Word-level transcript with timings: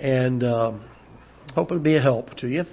and 0.00 0.42
um, 0.42 0.84
hope 1.54 1.70
it'll 1.70 1.82
be 1.82 1.96
a 1.96 2.00
help 2.00 2.34
to 2.36 2.48
you. 2.48 2.64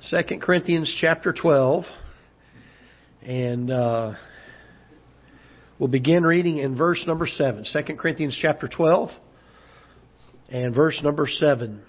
Second 0.00 0.40
Corinthians 0.40 0.96
chapter 0.98 1.34
12, 1.34 1.84
and 3.22 3.70
uh, 3.70 4.14
we'll 5.78 5.90
begin 5.90 6.24
reading 6.24 6.56
in 6.56 6.74
verse 6.76 7.04
number 7.06 7.26
7. 7.26 7.66
2 7.70 7.96
Corinthians 7.96 8.38
chapter 8.40 8.66
12 8.66 9.10
and 10.48 10.74
verse 10.74 10.98
number 11.02 11.26
7. 11.28 11.82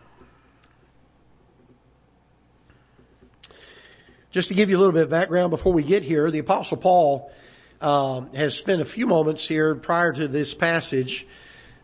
Just 4.34 4.50
to 4.50 4.54
give 4.54 4.70
you 4.70 4.78
a 4.78 4.80
little 4.80 4.94
bit 4.94 5.04
of 5.04 5.10
background 5.10 5.52
before 5.52 5.72
we 5.72 5.88
get 5.88 6.04
here, 6.04 6.30
the 6.30 6.40
Apostle 6.40 6.78
Paul 6.78 7.32
um, 7.80 8.34
has 8.34 8.54
spent 8.58 8.82
a 8.82 8.86
few 8.86 9.08
moments 9.08 9.46
here 9.48 9.76
prior 9.76 10.12
to 10.12 10.28
this 10.28 10.54
passage 10.60 11.26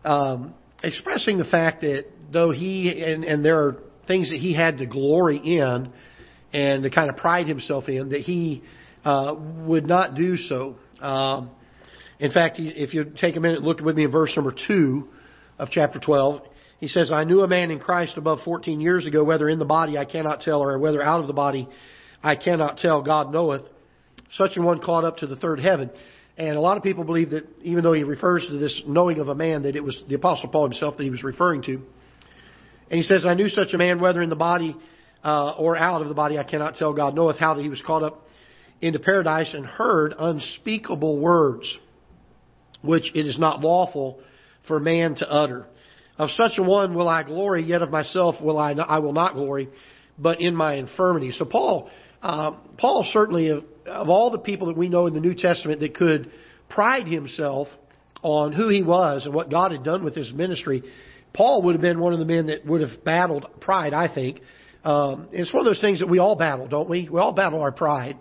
um, 0.04 0.54
expressing 0.82 1.38
the 1.38 1.44
fact 1.44 1.82
that 1.82 2.06
though 2.32 2.50
he 2.50 3.02
and, 3.02 3.24
and 3.24 3.44
there 3.44 3.64
are 3.64 3.76
things 4.06 4.30
that 4.30 4.38
he 4.38 4.54
had 4.54 4.78
to 4.78 4.86
glory 4.86 5.38
in, 5.38 5.92
and 6.52 6.82
to 6.82 6.90
kind 6.90 7.10
of 7.10 7.16
pride 7.16 7.46
himself 7.46 7.88
in 7.88 8.10
that 8.10 8.22
he 8.22 8.62
uh, 9.04 9.34
would 9.38 9.86
not 9.86 10.14
do 10.14 10.36
so. 10.36 10.76
Um, 11.00 11.50
in 12.18 12.32
fact, 12.32 12.56
if 12.58 12.94
you 12.94 13.12
take 13.20 13.36
a 13.36 13.40
minute, 13.40 13.62
look 13.62 13.80
with 13.80 13.96
me 13.96 14.04
in 14.04 14.10
verse 14.10 14.32
number 14.34 14.52
two 14.66 15.08
of 15.58 15.68
chapter 15.70 16.00
12. 16.00 16.42
He 16.80 16.88
says, 16.88 17.10
I 17.12 17.24
knew 17.24 17.42
a 17.42 17.48
man 17.48 17.70
in 17.70 17.80
Christ 17.80 18.16
above 18.16 18.40
14 18.44 18.80
years 18.80 19.06
ago, 19.06 19.22
whether 19.24 19.48
in 19.48 19.58
the 19.58 19.64
body 19.64 19.98
I 19.98 20.04
cannot 20.04 20.40
tell, 20.40 20.62
or 20.62 20.78
whether 20.78 21.02
out 21.02 21.20
of 21.20 21.26
the 21.26 21.32
body 21.32 21.68
I 22.22 22.36
cannot 22.36 22.78
tell, 22.78 23.02
God 23.02 23.32
knoweth. 23.32 23.62
Such 24.32 24.56
an 24.56 24.64
one 24.64 24.80
caught 24.80 25.04
up 25.04 25.18
to 25.18 25.26
the 25.26 25.36
third 25.36 25.60
heaven. 25.60 25.90
And 26.38 26.56
a 26.56 26.60
lot 26.60 26.76
of 26.76 26.84
people 26.84 27.02
believe 27.02 27.30
that 27.30 27.46
even 27.62 27.82
though 27.82 27.92
he 27.92 28.04
refers 28.04 28.46
to 28.46 28.58
this 28.58 28.80
knowing 28.86 29.18
of 29.18 29.26
a 29.26 29.34
man, 29.34 29.64
that 29.64 29.74
it 29.74 29.82
was 29.82 30.00
the 30.08 30.14
Apostle 30.14 30.48
Paul 30.48 30.68
himself 30.68 30.96
that 30.96 31.02
he 31.02 31.10
was 31.10 31.24
referring 31.24 31.62
to. 31.62 31.72
And 31.74 32.96
he 32.96 33.02
says, 33.02 33.26
I 33.26 33.34
knew 33.34 33.48
such 33.48 33.74
a 33.74 33.78
man, 33.78 34.00
whether 34.00 34.22
in 34.22 34.30
the 34.30 34.36
body 34.36 34.76
uh, 35.24 35.56
or 35.58 35.76
out 35.76 36.00
of 36.00 36.08
the 36.08 36.14
body, 36.14 36.38
I 36.38 36.44
cannot 36.44 36.76
tell. 36.76 36.94
God 36.94 37.16
knoweth 37.16 37.38
how 37.38 37.54
that 37.54 37.62
he 37.62 37.68
was 37.68 37.82
caught 37.84 38.04
up 38.04 38.22
into 38.80 39.00
paradise 39.00 39.52
and 39.52 39.66
heard 39.66 40.14
unspeakable 40.16 41.18
words, 41.18 41.76
which 42.82 43.10
it 43.16 43.26
is 43.26 43.36
not 43.36 43.60
lawful 43.60 44.20
for 44.68 44.78
man 44.78 45.16
to 45.16 45.28
utter. 45.28 45.66
Of 46.18 46.30
such 46.30 46.52
a 46.58 46.62
one 46.62 46.94
will 46.94 47.08
I 47.08 47.24
glory, 47.24 47.64
yet 47.64 47.82
of 47.82 47.90
myself 47.90 48.36
will 48.40 48.58
I 48.58 48.74
not, 48.74 48.88
I 48.88 49.00
will 49.00 49.12
not 49.12 49.34
glory, 49.34 49.68
but 50.16 50.40
in 50.40 50.54
my 50.54 50.74
infirmity. 50.74 51.32
So 51.32 51.44
Paul, 51.44 51.90
uh, 52.22 52.52
Paul 52.76 53.04
certainly 53.12 53.50
of, 53.88 54.08
all 54.08 54.30
the 54.30 54.38
people 54.38 54.68
that 54.68 54.76
we 54.76 54.88
know 54.88 55.06
in 55.06 55.14
the 55.14 55.20
New 55.20 55.34
Testament 55.34 55.80
that 55.80 55.94
could 55.94 56.30
pride 56.68 57.06
himself 57.06 57.68
on 58.22 58.52
who 58.52 58.68
he 58.68 58.82
was 58.82 59.26
and 59.26 59.34
what 59.34 59.50
God 59.50 59.72
had 59.72 59.84
done 59.84 60.04
with 60.04 60.14
his 60.14 60.32
ministry, 60.32 60.82
Paul 61.32 61.62
would 61.62 61.74
have 61.74 61.82
been 61.82 62.00
one 62.00 62.12
of 62.12 62.18
the 62.18 62.24
men 62.24 62.46
that 62.46 62.66
would 62.66 62.80
have 62.80 63.04
battled 63.04 63.46
pride, 63.60 63.94
I 63.94 64.12
think, 64.12 64.40
um, 64.84 65.28
it's 65.32 65.52
one 65.52 65.60
of 65.60 65.66
those 65.66 65.80
things 65.80 65.98
that 66.00 66.08
we 66.08 66.18
all 66.18 66.36
battle, 66.36 66.68
don't 66.68 66.88
we? 66.88 67.08
We 67.10 67.18
all 67.18 67.32
battle 67.32 67.60
our 67.60 67.72
pride. 67.72 68.16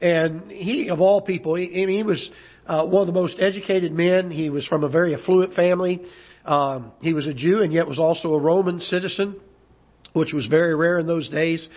And 0.00 0.50
he, 0.50 0.88
of 0.88 1.00
all 1.00 1.22
people, 1.22 1.54
he, 1.54 1.66
he 1.66 2.02
was 2.02 2.30
uh, 2.66 2.86
one 2.86 3.00
of 3.02 3.06
the 3.06 3.18
most 3.18 3.38
educated 3.40 3.92
men. 3.92 4.30
He 4.30 4.50
was 4.50 4.66
from 4.66 4.84
a 4.84 4.88
very 4.88 5.14
affluent 5.14 5.54
family. 5.54 6.02
Um, 6.44 6.92
he 7.00 7.14
was 7.14 7.26
a 7.26 7.34
Jew 7.34 7.62
and 7.62 7.72
yet 7.72 7.86
was 7.88 7.98
also 7.98 8.34
a 8.34 8.40
Roman 8.40 8.80
citizen, 8.80 9.40
which 10.12 10.32
was 10.32 10.46
very 10.46 10.74
rare 10.74 10.98
in 10.98 11.06
those 11.06 11.28
days. 11.28 11.68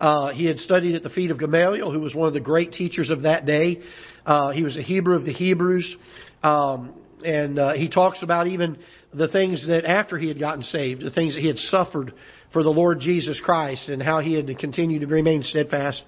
Uh, 0.00 0.32
he 0.32 0.46
had 0.46 0.58
studied 0.58 0.94
at 0.94 1.02
the 1.02 1.10
feet 1.10 1.30
of 1.30 1.38
Gamaliel, 1.38 1.92
who 1.92 2.00
was 2.00 2.14
one 2.14 2.28
of 2.28 2.34
the 2.34 2.40
great 2.40 2.72
teachers 2.72 3.10
of 3.10 3.22
that 3.22 3.46
day. 3.46 3.80
Uh, 4.26 4.50
he 4.50 4.62
was 4.62 4.76
a 4.76 4.82
Hebrew 4.82 5.16
of 5.16 5.24
the 5.24 5.32
Hebrews. 5.32 5.96
Um, 6.42 6.94
and 7.24 7.58
uh, 7.58 7.74
he 7.74 7.88
talks 7.88 8.22
about 8.22 8.48
even 8.48 8.78
the 9.14 9.28
things 9.28 9.66
that 9.68 9.84
after 9.88 10.18
he 10.18 10.28
had 10.28 10.40
gotten 10.40 10.62
saved, 10.62 11.02
the 11.02 11.10
things 11.10 11.34
that 11.34 11.40
he 11.40 11.46
had 11.46 11.58
suffered 11.58 12.12
for 12.52 12.62
the 12.62 12.70
Lord 12.70 13.00
Jesus 13.00 13.40
Christ 13.42 13.88
and 13.88 14.02
how 14.02 14.20
he 14.20 14.34
had 14.34 14.46
to 14.48 14.54
continue 14.54 15.00
to 15.00 15.06
remain 15.06 15.42
steadfast. 15.42 16.02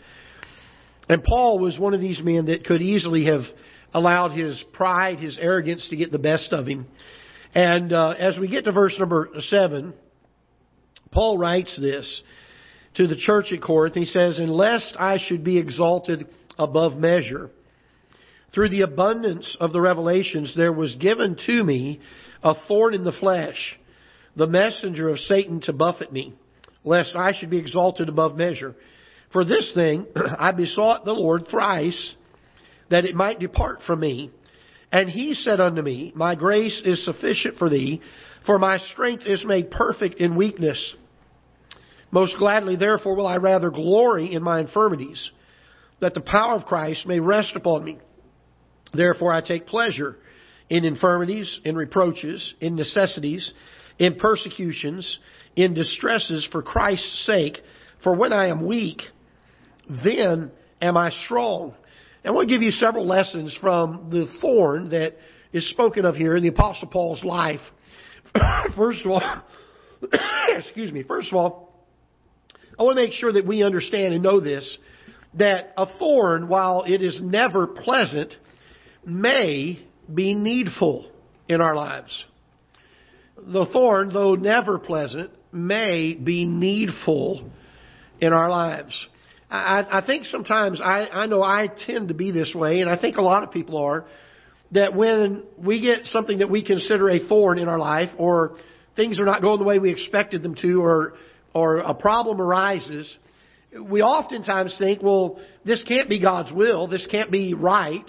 And 1.08 1.22
Paul 1.22 1.58
was 1.58 1.78
one 1.78 1.94
of 1.94 2.00
these 2.00 2.20
men 2.22 2.46
that 2.46 2.64
could 2.64 2.82
easily 2.82 3.26
have 3.26 3.42
allowed 3.92 4.30
his 4.30 4.62
pride, 4.72 5.20
his 5.20 5.38
arrogance 5.40 5.88
to 5.90 5.96
get 5.96 6.10
the 6.10 6.18
best 6.18 6.52
of 6.52 6.66
him. 6.66 6.86
And 7.54 7.92
uh, 7.92 8.14
as 8.18 8.38
we 8.38 8.48
get 8.48 8.64
to 8.64 8.72
verse 8.72 8.96
number 8.98 9.28
seven, 9.40 9.94
Paul 11.12 11.38
writes 11.38 11.76
this 11.78 12.22
to 12.94 13.06
the 13.06 13.16
church 13.16 13.52
at 13.52 13.62
Corinth. 13.62 13.94
He 13.94 14.04
says, 14.04 14.38
Unless 14.38 14.94
I 14.98 15.18
should 15.18 15.44
be 15.44 15.58
exalted 15.58 16.26
above 16.58 16.96
measure, 16.96 17.50
through 18.52 18.68
the 18.68 18.82
abundance 18.82 19.56
of 19.58 19.72
the 19.72 19.80
revelations, 19.80 20.54
there 20.56 20.72
was 20.72 20.94
given 20.96 21.36
to 21.46 21.64
me 21.64 22.00
a 22.42 22.54
thorn 22.68 22.94
in 22.94 23.04
the 23.04 23.12
flesh 23.12 23.78
the 24.36 24.46
messenger 24.46 25.08
of 25.08 25.18
Satan 25.20 25.60
to 25.62 25.72
buffet 25.72 26.12
me, 26.12 26.34
lest 26.82 27.14
I 27.14 27.32
should 27.32 27.50
be 27.50 27.58
exalted 27.58 28.08
above 28.08 28.36
measure. 28.36 28.74
For 29.32 29.44
this 29.44 29.70
thing 29.74 30.06
I 30.38 30.52
besought 30.52 31.04
the 31.04 31.12
Lord 31.12 31.46
thrice, 31.50 32.14
that 32.90 33.04
it 33.04 33.14
might 33.14 33.38
depart 33.38 33.80
from 33.86 34.00
me. 34.00 34.30
And 34.92 35.08
he 35.08 35.34
said 35.34 35.60
unto 35.60 35.82
me, 35.82 36.12
My 36.14 36.34
grace 36.34 36.80
is 36.84 37.04
sufficient 37.04 37.58
for 37.58 37.68
thee, 37.68 38.00
for 38.46 38.58
my 38.58 38.78
strength 38.78 39.24
is 39.26 39.44
made 39.44 39.70
perfect 39.70 40.20
in 40.20 40.36
weakness. 40.36 40.94
Most 42.14 42.38
gladly, 42.38 42.76
therefore, 42.76 43.16
will 43.16 43.26
I 43.26 43.38
rather 43.38 43.72
glory 43.72 44.32
in 44.32 44.40
my 44.40 44.60
infirmities, 44.60 45.32
that 45.98 46.14
the 46.14 46.20
power 46.20 46.54
of 46.54 46.64
Christ 46.64 47.08
may 47.08 47.18
rest 47.18 47.56
upon 47.56 47.84
me. 47.84 47.98
Therefore, 48.92 49.32
I 49.32 49.40
take 49.40 49.66
pleasure 49.66 50.16
in 50.70 50.84
infirmities, 50.84 51.58
in 51.64 51.74
reproaches, 51.74 52.54
in 52.60 52.76
necessities, 52.76 53.52
in 53.98 54.14
persecutions, 54.14 55.18
in 55.56 55.74
distresses 55.74 56.46
for 56.52 56.62
Christ's 56.62 57.26
sake. 57.26 57.58
For 58.04 58.14
when 58.14 58.32
I 58.32 58.46
am 58.46 58.64
weak, 58.64 59.02
then 60.04 60.52
am 60.80 60.96
I 60.96 61.10
strong. 61.10 61.74
And 62.22 62.30
I 62.30 62.30
want 62.30 62.48
to 62.48 62.54
give 62.54 62.62
you 62.62 62.70
several 62.70 63.08
lessons 63.08 63.58
from 63.60 64.10
the 64.10 64.32
thorn 64.40 64.90
that 64.90 65.14
is 65.52 65.68
spoken 65.68 66.04
of 66.04 66.14
here 66.14 66.36
in 66.36 66.44
the 66.44 66.50
Apostle 66.50 66.86
Paul's 66.86 67.24
life. 67.24 67.58
First 68.76 69.04
of 69.04 69.10
all, 69.10 69.42
excuse 70.56 70.92
me, 70.92 71.02
first 71.02 71.32
of 71.32 71.36
all, 71.36 71.73
I 72.78 72.82
want 72.82 72.96
to 72.96 73.02
make 73.02 73.12
sure 73.12 73.32
that 73.32 73.46
we 73.46 73.62
understand 73.62 74.14
and 74.14 74.22
know 74.22 74.40
this, 74.40 74.78
that 75.34 75.72
a 75.76 75.86
thorn, 75.98 76.48
while 76.48 76.84
it 76.86 77.02
is 77.02 77.20
never 77.22 77.66
pleasant, 77.66 78.34
may 79.04 79.84
be 80.12 80.34
needful 80.34 81.10
in 81.48 81.60
our 81.60 81.74
lives 81.74 82.24
the 83.36 83.66
thorn, 83.66 84.12
though 84.12 84.34
never 84.34 84.78
pleasant, 84.78 85.30
may 85.52 86.14
be 86.14 86.46
needful 86.46 87.50
in 88.20 88.32
our 88.32 88.48
lives. 88.48 89.08
I, 89.50 89.86
I 89.90 90.06
think 90.06 90.26
sometimes 90.26 90.80
I, 90.80 91.06
I 91.12 91.26
know 91.26 91.42
I 91.42 91.68
tend 91.86 92.08
to 92.08 92.14
be 92.14 92.30
this 92.30 92.54
way, 92.54 92.80
and 92.80 92.90
I 92.90 93.00
think 93.00 93.16
a 93.16 93.22
lot 93.22 93.42
of 93.42 93.50
people 93.50 93.76
are, 93.76 94.06
that 94.72 94.94
when 94.96 95.44
we 95.58 95.80
get 95.80 96.06
something 96.06 96.38
that 96.38 96.50
we 96.50 96.64
consider 96.64 97.10
a 97.10 97.28
thorn 97.28 97.58
in 97.58 97.68
our 97.68 97.78
life, 97.78 98.10
or 98.18 98.56
things 98.96 99.20
are 99.20 99.24
not 99.24 99.42
going 99.42 99.58
the 99.58 99.64
way 99.64 99.78
we 99.78 99.90
expected 99.90 100.42
them 100.42 100.54
to, 100.62 100.82
or 100.82 101.14
or 101.54 101.78
a 101.78 101.94
problem 101.94 102.40
arises, 102.40 103.16
we 103.80 104.02
oftentimes 104.02 104.76
think, 104.78 105.02
well, 105.02 105.38
this 105.64 105.82
can't 105.84 106.08
be 106.08 106.20
God's 106.20 106.52
will. 106.52 106.86
This 106.86 107.06
can't 107.10 107.30
be 107.30 107.54
right. 107.54 108.08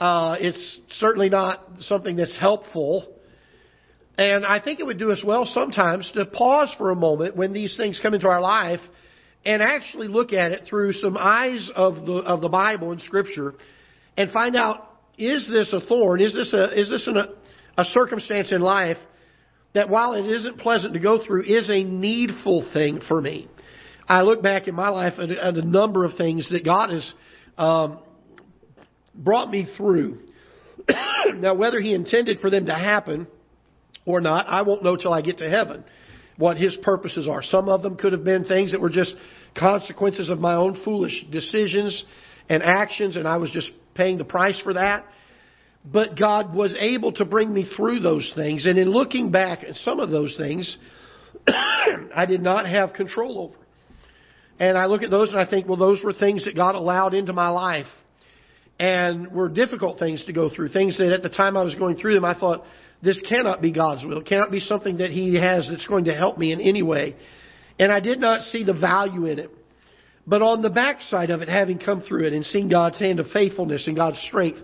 Uh, 0.00 0.36
it's 0.38 0.80
certainly 0.92 1.28
not 1.28 1.62
something 1.80 2.16
that's 2.16 2.36
helpful. 2.38 3.06
And 4.18 4.46
I 4.46 4.60
think 4.60 4.80
it 4.80 4.86
would 4.86 4.98
do 4.98 5.10
us 5.10 5.22
well 5.26 5.44
sometimes 5.44 6.10
to 6.14 6.24
pause 6.26 6.74
for 6.78 6.90
a 6.90 6.96
moment 6.96 7.36
when 7.36 7.52
these 7.52 7.76
things 7.76 7.98
come 8.02 8.14
into 8.14 8.28
our 8.28 8.40
life 8.40 8.80
and 9.44 9.62
actually 9.62 10.08
look 10.08 10.32
at 10.32 10.52
it 10.52 10.62
through 10.68 10.92
some 10.94 11.16
eyes 11.16 11.70
of 11.74 11.94
the, 12.06 12.14
of 12.14 12.40
the 12.40 12.48
Bible 12.48 12.92
and 12.92 13.00
Scripture 13.00 13.54
and 14.16 14.30
find 14.30 14.56
out, 14.56 14.90
is 15.18 15.48
this 15.50 15.72
a 15.72 15.80
thorn? 15.80 16.20
Is 16.20 16.34
this 16.34 16.52
a, 16.52 16.78
is 16.78 16.90
this 16.90 17.06
an, 17.06 17.16
a, 17.16 17.28
a 17.82 17.84
circumstance 17.84 18.52
in 18.52 18.60
life 18.60 18.96
that 19.76 19.90
while 19.90 20.14
it 20.14 20.24
isn't 20.24 20.58
pleasant 20.58 20.94
to 20.94 21.00
go 21.00 21.22
through, 21.24 21.44
is 21.44 21.68
a 21.68 21.84
needful 21.84 22.68
thing 22.72 23.00
for 23.06 23.20
me? 23.20 23.46
I 24.08 24.22
look 24.22 24.42
back 24.42 24.68
in 24.68 24.74
my 24.74 24.88
life 24.88 25.14
at, 25.18 25.30
at 25.30 25.54
a 25.54 25.62
number 25.62 26.04
of 26.04 26.16
things 26.16 26.48
that 26.50 26.64
God 26.64 26.90
has 26.90 27.12
um, 27.58 27.98
brought 29.14 29.50
me 29.50 29.68
through. 29.76 30.20
now, 31.34 31.54
whether 31.54 31.78
He 31.78 31.94
intended 31.94 32.40
for 32.40 32.48
them 32.48 32.66
to 32.66 32.74
happen 32.74 33.26
or 34.06 34.20
not, 34.20 34.46
I 34.48 34.62
won't 34.62 34.82
know 34.82 34.96
till 34.96 35.12
I 35.12 35.20
get 35.20 35.38
to 35.38 35.50
heaven 35.50 35.84
what 36.38 36.56
his 36.56 36.76
purposes 36.82 37.28
are. 37.28 37.42
Some 37.42 37.68
of 37.68 37.82
them 37.82 37.96
could 37.96 38.12
have 38.12 38.24
been 38.24 38.44
things 38.44 38.72
that 38.72 38.80
were 38.80 38.90
just 38.90 39.14
consequences 39.58 40.28
of 40.28 40.38
my 40.38 40.54
own 40.54 40.80
foolish 40.84 41.24
decisions 41.30 42.04
and 42.48 42.62
actions, 42.62 43.16
and 43.16 43.26
I 43.26 43.38
was 43.38 43.50
just 43.50 43.70
paying 43.94 44.18
the 44.18 44.24
price 44.24 44.60
for 44.62 44.74
that. 44.74 45.04
But 45.90 46.18
God 46.18 46.52
was 46.52 46.74
able 46.78 47.12
to 47.12 47.24
bring 47.24 47.52
me 47.52 47.64
through 47.76 48.00
those 48.00 48.32
things. 48.34 48.66
And 48.66 48.78
in 48.78 48.90
looking 48.90 49.30
back 49.30 49.62
at 49.62 49.76
some 49.76 50.00
of 50.00 50.10
those 50.10 50.34
things, 50.36 50.76
I 51.48 52.26
did 52.26 52.42
not 52.42 52.66
have 52.66 52.92
control 52.92 53.38
over. 53.38 53.66
And 54.58 54.76
I 54.76 54.86
look 54.86 55.02
at 55.02 55.10
those 55.10 55.28
and 55.28 55.38
I 55.38 55.48
think, 55.48 55.68
well, 55.68 55.76
those 55.76 56.02
were 56.02 56.12
things 56.12 56.44
that 56.44 56.56
God 56.56 56.74
allowed 56.74 57.14
into 57.14 57.32
my 57.32 57.48
life 57.50 57.86
and 58.78 59.30
were 59.30 59.48
difficult 59.48 59.98
things 59.98 60.24
to 60.26 60.32
go 60.32 60.50
through. 60.50 60.70
Things 60.70 60.98
that 60.98 61.12
at 61.12 61.22
the 61.22 61.28
time 61.28 61.56
I 61.56 61.62
was 61.62 61.74
going 61.74 61.96
through 61.96 62.14
them, 62.14 62.24
I 62.24 62.38
thought, 62.38 62.64
this 63.02 63.20
cannot 63.28 63.60
be 63.60 63.72
God's 63.72 64.04
will. 64.04 64.20
It 64.20 64.26
cannot 64.26 64.50
be 64.50 64.60
something 64.60 64.98
that 64.98 65.10
He 65.10 65.34
has 65.36 65.68
that's 65.70 65.86
going 65.86 66.04
to 66.04 66.14
help 66.14 66.38
me 66.38 66.52
in 66.52 66.60
any 66.60 66.82
way. 66.82 67.14
And 67.78 67.92
I 67.92 68.00
did 68.00 68.18
not 68.18 68.40
see 68.42 68.64
the 68.64 68.72
value 68.72 69.26
in 69.26 69.38
it. 69.38 69.50
But 70.26 70.42
on 70.42 70.62
the 70.62 70.70
backside 70.70 71.30
of 71.30 71.42
it, 71.42 71.48
having 71.48 71.78
come 71.78 72.00
through 72.00 72.26
it 72.26 72.32
and 72.32 72.44
seeing 72.44 72.68
God's 72.68 72.98
hand 72.98 73.20
of 73.20 73.26
faithfulness 73.32 73.86
and 73.86 73.94
God's 73.94 74.18
strength, 74.22 74.58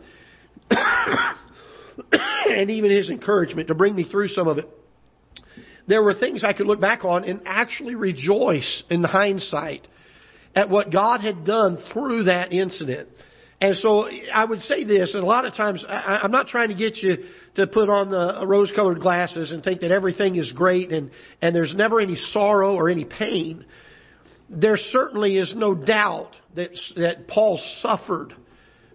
and 2.11 2.71
even 2.71 2.91
His 2.91 3.11
encouragement 3.11 3.69
to 3.69 3.75
bring 3.75 3.95
me 3.95 4.05
through 4.05 4.29
some 4.29 4.49
of 4.49 4.59
it, 4.59 4.69
there 5.87 6.03
were 6.03 6.15
things 6.15 6.43
I 6.45 6.53
could 6.53 6.67
look 6.67 6.81
back 6.81 7.05
on 7.05 7.25
and 7.25 7.43
actually 7.45 7.95
rejoice 7.95 8.85
in 8.89 9.03
hindsight 9.03 9.87
at 10.55 10.71
what 10.71 10.93
God 10.93 11.21
had 11.21 11.45
done 11.45 11.79
through 11.93 12.25
that 12.25 12.53
incident. 12.53 13.09
And 13.61 13.77
so 13.77 14.09
I 14.35 14.45
would 14.45 14.61
say 14.63 14.85
this, 14.85 15.15
and 15.15 15.23
a 15.23 15.27
lot 15.27 15.45
of 15.45 15.55
times 15.55 15.85
I, 15.89 16.21
I'm 16.23 16.33
not 16.33 16.49
trying 16.49 16.71
to 16.71 16.75
get 16.75 16.97
you 16.97 17.25
to 17.55 17.67
put 17.67 17.89
on 17.89 18.11
the 18.11 18.45
rose-colored 18.47 18.99
glasses 19.01 19.53
and 19.53 19.63
think 19.63 19.83
that 19.83 19.93
everything 19.93 20.37
is 20.37 20.51
great 20.51 20.91
and, 20.91 21.11
and 21.41 21.55
there's 21.55 21.75
never 21.77 22.01
any 22.01 22.17
sorrow 22.17 22.75
or 22.75 22.91
any 22.91 23.05
pain. 23.05 23.65
There 24.51 24.77
certainly 24.77 25.39
is 25.39 25.55
no 25.57 25.75
doubt 25.75 26.33
that, 26.57 26.71
that 26.97 27.29
Paul 27.29 27.61
suffered 27.81 28.35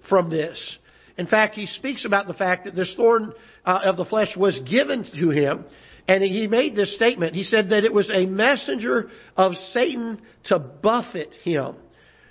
from 0.10 0.30
this. 0.30 0.78
In 1.18 1.28
fact, 1.28 1.56
he 1.56 1.66
speaks 1.66 2.06
about 2.06 2.28
the 2.28 2.34
fact 2.34 2.66
that 2.66 2.76
this 2.76 2.94
thorn 2.96 3.34
uh, 3.66 3.80
of 3.84 3.98
the 3.98 4.06
flesh 4.06 4.36
was 4.38 4.60
given 4.70 5.04
to 5.20 5.30
him 5.30 5.66
and 6.08 6.24
he 6.24 6.48
made 6.48 6.76
this 6.76 6.96
statement. 6.96 7.36
He 7.36 7.44
said 7.44 7.70
that 7.70 7.84
it 7.84 7.94
was 7.94 8.10
a 8.10 8.26
messenger 8.26 9.10
of 9.36 9.54
Satan 9.74 10.22
to 10.46 10.60
buffet 10.60 11.32
him. 11.44 11.76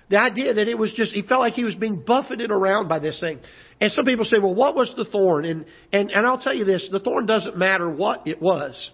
The 0.09 0.19
idea 0.19 0.55
that 0.55 0.69
it 0.69 0.79
was 0.79 0.93
just, 0.95 1.13
he 1.13 1.23
felt 1.23 1.41
like 1.41 1.55
he 1.55 1.65
was 1.65 1.75
being 1.75 2.03
buffeted 2.07 2.51
around 2.51 2.89
by 2.89 3.01
this 3.01 3.21
thing. 3.21 3.41
And 3.81 3.91
some 3.93 4.05
people 4.05 4.25
say, 4.25 4.39
well, 4.39 4.55
what 4.55 4.75
was 4.75 4.93
the 4.97 5.05
thorn? 5.05 5.45
And, 5.45 5.67
and, 5.93 6.11
and 6.11 6.27
I'll 6.27 6.41
tell 6.41 6.55
you 6.55 6.65
this, 6.65 6.89
the 6.91 7.01
thorn 7.01 7.27
doesn't 7.27 7.59
matter 7.59 7.91
what 7.91 8.27
it 8.27 8.41
was. 8.41 8.93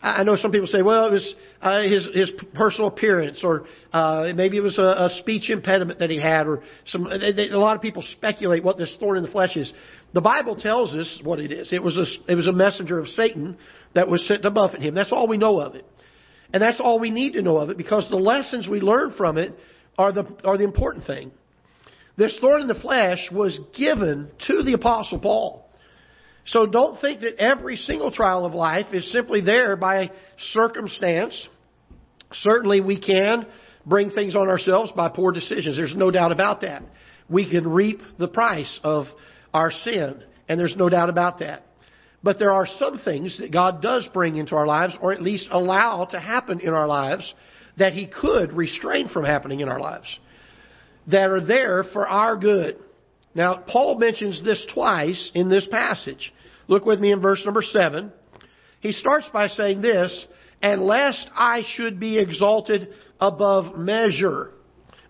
I 0.00 0.22
know 0.22 0.36
some 0.36 0.52
people 0.52 0.68
say, 0.68 0.80
well, 0.80 1.06
it 1.06 1.12
was 1.12 1.34
uh, 1.60 1.82
his 1.82 2.08
his 2.14 2.32
personal 2.54 2.88
appearance, 2.88 3.42
or 3.42 3.64
uh, 3.92 4.32
maybe 4.34 4.56
it 4.56 4.62
was 4.62 4.78
a, 4.78 4.82
a 4.82 5.10
speech 5.18 5.50
impediment 5.50 5.98
that 5.98 6.08
he 6.08 6.20
had, 6.20 6.46
or 6.46 6.62
some. 6.86 7.08
They, 7.10 7.32
they, 7.32 7.48
a 7.48 7.58
lot 7.58 7.74
of 7.74 7.82
people 7.82 8.02
speculate 8.02 8.62
what 8.62 8.78
this 8.78 8.96
thorn 9.00 9.16
in 9.16 9.24
the 9.24 9.30
flesh 9.30 9.56
is. 9.56 9.72
The 10.14 10.20
Bible 10.20 10.54
tells 10.54 10.94
us 10.94 11.20
what 11.24 11.40
it 11.40 11.50
is. 11.50 11.72
It 11.72 11.82
was 11.82 11.96
a 11.96 12.32
it 12.32 12.36
was 12.36 12.46
a 12.46 12.52
messenger 12.52 13.00
of 13.00 13.08
Satan 13.08 13.58
that 13.94 14.08
was 14.08 14.26
sent 14.28 14.42
to 14.42 14.52
buffet 14.52 14.82
him. 14.82 14.94
That's 14.94 15.10
all 15.10 15.26
we 15.26 15.36
know 15.36 15.58
of 15.58 15.74
it, 15.74 15.84
and 16.52 16.62
that's 16.62 16.78
all 16.78 17.00
we 17.00 17.10
need 17.10 17.32
to 17.32 17.42
know 17.42 17.56
of 17.56 17.70
it 17.70 17.76
because 17.76 18.08
the 18.08 18.16
lessons 18.16 18.68
we 18.68 18.80
learn 18.80 19.14
from 19.16 19.36
it 19.36 19.52
are 19.98 20.12
the 20.12 20.24
are 20.44 20.56
the 20.56 20.64
important 20.64 21.06
thing. 21.06 21.32
This 22.16 22.38
thorn 22.40 22.62
in 22.62 22.68
the 22.68 22.74
flesh 22.74 23.30
was 23.32 23.58
given 23.76 24.30
to 24.46 24.62
the 24.62 24.74
apostle 24.74 25.18
Paul. 25.18 25.67
So 26.48 26.64
don't 26.66 26.98
think 27.00 27.20
that 27.20 27.36
every 27.38 27.76
single 27.76 28.10
trial 28.10 28.46
of 28.46 28.54
life 28.54 28.86
is 28.92 29.10
simply 29.12 29.42
there 29.42 29.76
by 29.76 30.10
circumstance. 30.38 31.46
Certainly 32.32 32.80
we 32.80 32.98
can 32.98 33.46
bring 33.84 34.10
things 34.10 34.34
on 34.34 34.48
ourselves 34.48 34.90
by 34.96 35.10
poor 35.10 35.30
decisions. 35.30 35.76
There's 35.76 35.94
no 35.94 36.10
doubt 36.10 36.32
about 36.32 36.62
that. 36.62 36.82
We 37.28 37.48
can 37.50 37.68
reap 37.68 38.00
the 38.18 38.28
price 38.28 38.80
of 38.82 39.06
our 39.52 39.70
sin, 39.70 40.22
and 40.48 40.58
there's 40.58 40.76
no 40.76 40.88
doubt 40.88 41.10
about 41.10 41.40
that. 41.40 41.64
But 42.22 42.38
there 42.38 42.52
are 42.52 42.66
some 42.78 42.98
things 42.98 43.38
that 43.38 43.52
God 43.52 43.82
does 43.82 44.08
bring 44.12 44.36
into 44.36 44.56
our 44.56 44.66
lives, 44.66 44.96
or 45.02 45.12
at 45.12 45.22
least 45.22 45.48
allow 45.50 46.06
to 46.06 46.18
happen 46.18 46.60
in 46.60 46.70
our 46.70 46.86
lives, 46.86 47.32
that 47.76 47.92
He 47.92 48.06
could 48.06 48.54
restrain 48.54 49.08
from 49.08 49.24
happening 49.24 49.60
in 49.60 49.68
our 49.68 49.80
lives, 49.80 50.18
that 51.08 51.28
are 51.28 51.44
there 51.44 51.84
for 51.92 52.08
our 52.08 52.36
good. 52.38 52.78
Now, 53.34 53.62
Paul 53.66 53.98
mentions 53.98 54.42
this 54.42 54.64
twice 54.72 55.30
in 55.34 55.48
this 55.48 55.66
passage. 55.70 56.32
Look 56.66 56.84
with 56.84 57.00
me 57.00 57.12
in 57.12 57.20
verse 57.20 57.42
number 57.44 57.62
7. 57.62 58.12
He 58.80 58.92
starts 58.92 59.28
by 59.32 59.48
saying 59.48 59.80
this, 59.80 60.26
and 60.62 60.82
lest 60.82 61.28
I 61.34 61.62
should 61.74 61.98
be 62.00 62.18
exalted 62.18 62.88
above 63.20 63.76
measure. 63.76 64.52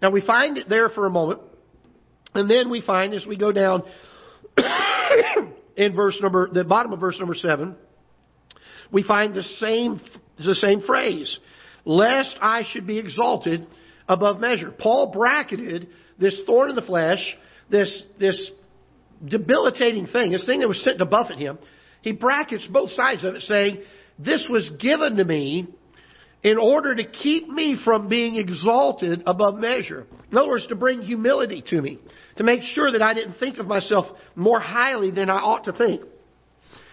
Now 0.00 0.10
we 0.10 0.20
find 0.20 0.58
it 0.58 0.68
there 0.68 0.88
for 0.88 1.06
a 1.06 1.10
moment, 1.10 1.40
and 2.34 2.48
then 2.48 2.70
we 2.70 2.80
find 2.80 3.14
as 3.14 3.26
we 3.26 3.36
go 3.36 3.52
down 3.52 3.82
in 5.76 5.94
verse 5.94 6.18
number, 6.22 6.48
the 6.52 6.64
bottom 6.64 6.92
of 6.92 7.00
verse 7.00 7.18
number 7.18 7.34
7, 7.34 7.74
we 8.92 9.02
find 9.02 9.34
the 9.34 9.42
same, 9.42 10.00
the 10.38 10.54
same 10.54 10.82
phrase. 10.82 11.38
Lest 11.84 12.36
I 12.40 12.64
should 12.70 12.86
be 12.86 12.98
exalted 12.98 13.66
above 14.08 14.40
measure. 14.40 14.70
Paul 14.70 15.12
bracketed 15.12 15.88
this 16.18 16.38
thorn 16.46 16.70
in 16.70 16.76
the 16.76 16.82
flesh, 16.82 17.36
this, 17.70 18.04
this 18.18 18.50
debilitating 19.24 20.06
thing, 20.06 20.30
this 20.30 20.46
thing 20.46 20.60
that 20.60 20.68
was 20.68 20.82
sent 20.82 20.98
to 20.98 21.06
buffet 21.06 21.36
him, 21.36 21.58
he 22.02 22.12
brackets 22.12 22.66
both 22.70 22.90
sides 22.90 23.24
of 23.24 23.34
it 23.34 23.42
saying, 23.42 23.82
this 24.18 24.46
was 24.48 24.70
given 24.78 25.16
to 25.16 25.24
me 25.24 25.68
in 26.42 26.56
order 26.56 26.94
to 26.94 27.04
keep 27.04 27.48
me 27.48 27.76
from 27.84 28.08
being 28.08 28.36
exalted 28.36 29.22
above 29.26 29.56
measure. 29.56 30.06
In 30.30 30.38
other 30.38 30.48
words, 30.48 30.66
to 30.68 30.76
bring 30.76 31.02
humility 31.02 31.62
to 31.68 31.82
me, 31.82 31.98
to 32.36 32.44
make 32.44 32.62
sure 32.62 32.92
that 32.92 33.02
I 33.02 33.14
didn't 33.14 33.34
think 33.34 33.58
of 33.58 33.66
myself 33.66 34.06
more 34.36 34.60
highly 34.60 35.10
than 35.10 35.30
I 35.30 35.38
ought 35.38 35.64
to 35.64 35.72
think. 35.72 36.02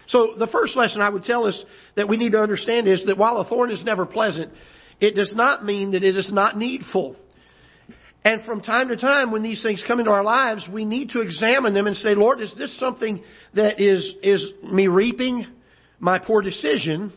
So 0.07 0.35
the 0.37 0.47
first 0.47 0.75
lesson 0.75 1.01
I 1.01 1.09
would 1.09 1.23
tell 1.23 1.45
us 1.45 1.63
that 1.95 2.07
we 2.07 2.17
need 2.17 2.31
to 2.31 2.41
understand 2.41 2.87
is 2.87 3.05
that 3.05 3.17
while 3.17 3.37
a 3.37 3.45
thorn 3.45 3.71
is 3.71 3.83
never 3.83 4.05
pleasant, 4.05 4.51
it 4.99 5.15
does 5.15 5.33
not 5.35 5.65
mean 5.65 5.91
that 5.91 6.03
it 6.03 6.15
is 6.15 6.31
not 6.31 6.57
needful. 6.57 7.15
And 8.25 8.43
from 8.43 8.61
time 8.61 8.87
to 8.87 8.97
time, 8.97 9.31
when 9.31 9.43
these 9.43 9.61
things 9.61 9.83
come 9.85 9.99
into 9.99 10.11
our 10.11 10.23
lives, 10.23 10.67
we 10.73 10.83
need 10.83 11.11
to 11.11 11.21
examine 11.21 11.75
them 11.75 11.85
and 11.85 11.95
say, 11.95 12.15
Lord, 12.15 12.41
is 12.41 12.55
this 12.57 12.77
something 12.79 13.23
that 13.53 13.79
is, 13.79 14.15
is 14.23 14.47
me 14.63 14.87
reaping 14.87 15.45
my 15.99 16.17
poor 16.17 16.41
decision? 16.41 17.13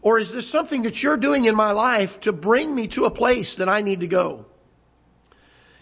Or 0.00 0.20
is 0.20 0.30
this 0.30 0.52
something 0.52 0.82
that 0.82 0.94
you're 1.02 1.18
doing 1.18 1.46
in 1.46 1.56
my 1.56 1.72
life 1.72 2.10
to 2.22 2.32
bring 2.32 2.72
me 2.72 2.88
to 2.94 3.02
a 3.02 3.10
place 3.10 3.56
that 3.58 3.68
I 3.68 3.82
need 3.82 4.00
to 4.00 4.06
go? 4.06 4.44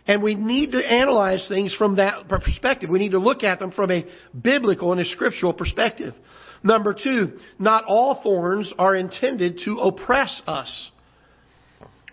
And 0.06 0.22
we 0.22 0.34
need 0.36 0.72
to 0.72 0.78
analyze 0.78 1.44
things 1.48 1.74
from 1.74 1.96
that 1.96 2.26
perspective. 2.28 2.88
We 2.88 2.98
need 2.98 3.12
to 3.12 3.18
look 3.18 3.42
at 3.42 3.58
them 3.58 3.72
from 3.72 3.90
a 3.90 4.06
biblical 4.40 4.90
and 4.92 5.02
a 5.02 5.04
scriptural 5.04 5.52
perspective. 5.52 6.14
Number 6.64 6.94
two, 6.94 7.38
not 7.58 7.84
all 7.86 8.20
thorns 8.22 8.72
are 8.78 8.96
intended 8.96 9.60
to 9.66 9.80
oppress 9.80 10.40
us. 10.46 10.90